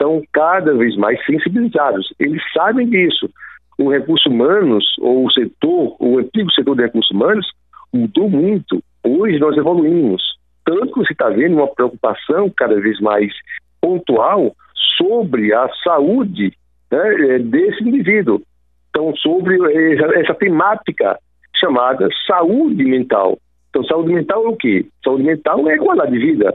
estão 0.00 0.22
cada 0.32 0.72
vez 0.74 0.96
mais 0.96 1.22
sensibilizados. 1.26 2.12
Eles 2.18 2.42
sabem 2.54 2.88
disso. 2.88 3.28
O 3.78 3.90
recurso 3.90 4.30
humanos, 4.30 4.84
ou 4.98 5.26
o 5.26 5.30
setor, 5.30 5.96
o 6.00 6.18
antigo 6.18 6.50
setor 6.52 6.74
de 6.74 6.82
recursos 6.82 7.10
humanos, 7.10 7.46
mudou 7.92 8.28
muito. 8.28 8.82
Hoje 9.04 9.38
nós 9.38 9.56
evoluímos. 9.56 10.22
Tanto 10.64 10.86
que 10.86 11.00
você 11.00 11.12
está 11.12 11.28
vendo 11.28 11.56
uma 11.56 11.68
preocupação 11.68 12.50
cada 12.56 12.80
vez 12.80 12.98
mais 13.00 13.32
pontual 13.80 14.54
sobre 14.96 15.52
a 15.52 15.68
saúde 15.84 16.52
né, 16.90 17.38
desse 17.38 17.82
indivíduo. 17.82 18.42
Então, 18.90 19.14
sobre 19.16 19.56
essa 20.20 20.34
temática 20.34 21.18
chamada 21.56 22.08
saúde 22.26 22.84
mental. 22.84 23.38
Então, 23.70 23.84
saúde 23.84 24.12
mental 24.12 24.44
é 24.44 24.48
o 24.48 24.56
quê? 24.56 24.86
Saúde 25.04 25.22
mental 25.22 25.68
é 25.68 25.78
qualidade 25.78 26.12
de 26.12 26.18
vida. 26.18 26.54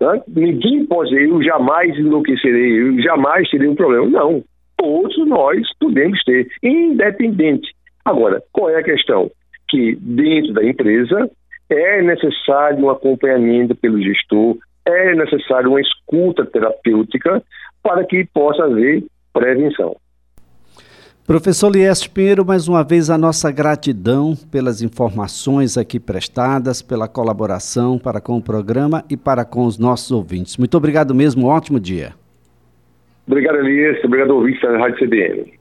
Né? 0.00 0.22
Ninguém 0.28 0.86
pode 0.86 1.10
dizer, 1.10 1.28
eu 1.28 1.42
jamais 1.42 1.96
enlouquecerei, 1.98 2.80
eu 2.80 3.02
jamais 3.02 3.48
terei 3.50 3.68
um 3.68 3.74
problema. 3.74 4.06
Não. 4.06 4.42
Todos 4.76 5.16
nós 5.26 5.66
podemos 5.80 6.22
ter, 6.24 6.48
independente. 6.62 7.74
Agora, 8.04 8.42
qual 8.52 8.70
é 8.70 8.76
a 8.76 8.82
questão? 8.82 9.30
Que 9.68 9.96
dentro 10.00 10.52
da 10.52 10.64
empresa 10.64 11.28
é 11.68 12.00
necessário 12.00 12.78
um 12.78 12.90
acompanhamento 12.90 13.74
pelo 13.74 14.00
gestor, 14.00 14.56
é 14.86 15.14
necessário 15.14 15.70
uma 15.70 15.80
escuta 15.80 16.46
terapêutica 16.46 17.42
para 17.82 18.04
que 18.04 18.24
possa 18.32 18.64
haver 18.64 19.04
prevenção. 19.32 19.96
Professor 21.28 21.68
Lieste 21.70 22.08
Pinheiro, 22.08 22.42
mais 22.42 22.68
uma 22.68 22.82
vez 22.82 23.10
a 23.10 23.18
nossa 23.18 23.52
gratidão 23.52 24.34
pelas 24.50 24.80
informações 24.80 25.76
aqui 25.76 26.00
prestadas, 26.00 26.80
pela 26.80 27.06
colaboração 27.06 27.98
para 27.98 28.18
com 28.18 28.38
o 28.38 28.42
programa 28.42 29.04
e 29.10 29.14
para 29.14 29.44
com 29.44 29.66
os 29.66 29.78
nossos 29.78 30.10
ouvintes. 30.10 30.56
Muito 30.56 30.74
obrigado 30.74 31.14
mesmo, 31.14 31.44
um 31.44 31.50
ótimo 31.50 31.78
dia. 31.78 32.14
Obrigado, 33.26 33.58
Elias. 33.58 34.02
Obrigado, 34.02 34.30
ouvintes 34.30 34.62
da 34.62 34.78
Rádio 34.78 35.06
CBN. 35.06 35.52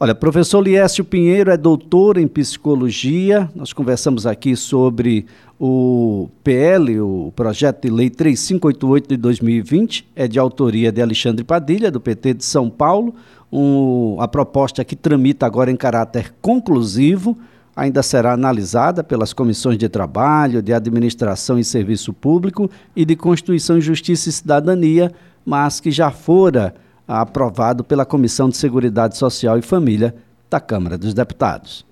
Olha, 0.00 0.12
professor 0.12 0.60
Liécio 0.60 1.04
Pinheiro 1.04 1.52
é 1.52 1.56
doutor 1.56 2.18
em 2.18 2.26
psicologia. 2.26 3.48
Nós 3.54 3.72
conversamos 3.72 4.26
aqui 4.26 4.56
sobre 4.56 5.26
o 5.64 6.28
PL, 6.42 6.98
o 7.00 7.32
projeto 7.36 7.82
de 7.82 7.90
lei 7.90 8.10
3588 8.10 9.08
de 9.10 9.16
2020, 9.16 10.10
é 10.16 10.26
de 10.26 10.36
autoria 10.36 10.90
de 10.90 11.00
Alexandre 11.00 11.44
Padilha, 11.44 11.88
do 11.88 12.00
PT 12.00 12.34
de 12.34 12.44
São 12.44 12.68
Paulo 12.68 13.14
um, 13.52 14.16
a 14.18 14.26
proposta 14.26 14.82
que 14.84 14.96
tramita 14.96 15.44
agora 15.44 15.70
em 15.70 15.76
caráter 15.76 16.34
conclusivo 16.40 17.36
ainda 17.76 18.02
será 18.02 18.32
analisada 18.32 19.04
pelas 19.04 19.32
comissões 19.32 19.78
de 19.78 19.88
trabalho, 19.88 20.62
de 20.62 20.72
administração 20.72 21.58
e 21.58 21.64
serviço 21.64 22.12
público 22.12 22.70
e 22.96 23.04
de 23.04 23.14
Constituição, 23.14 23.80
Justiça 23.80 24.30
e 24.30 24.32
Cidadania, 24.32 25.12
mas 25.44 25.80
que 25.80 25.90
já 25.90 26.10
fora 26.10 26.74
aprovado 27.06 27.84
pela 27.84 28.04
Comissão 28.04 28.48
de 28.48 28.56
Seguridade 28.56 29.16
Social 29.16 29.58
e 29.58 29.62
Família 29.62 30.14
da 30.50 30.60
Câmara 30.60 30.98
dos 30.98 31.14
Deputados. 31.14 31.91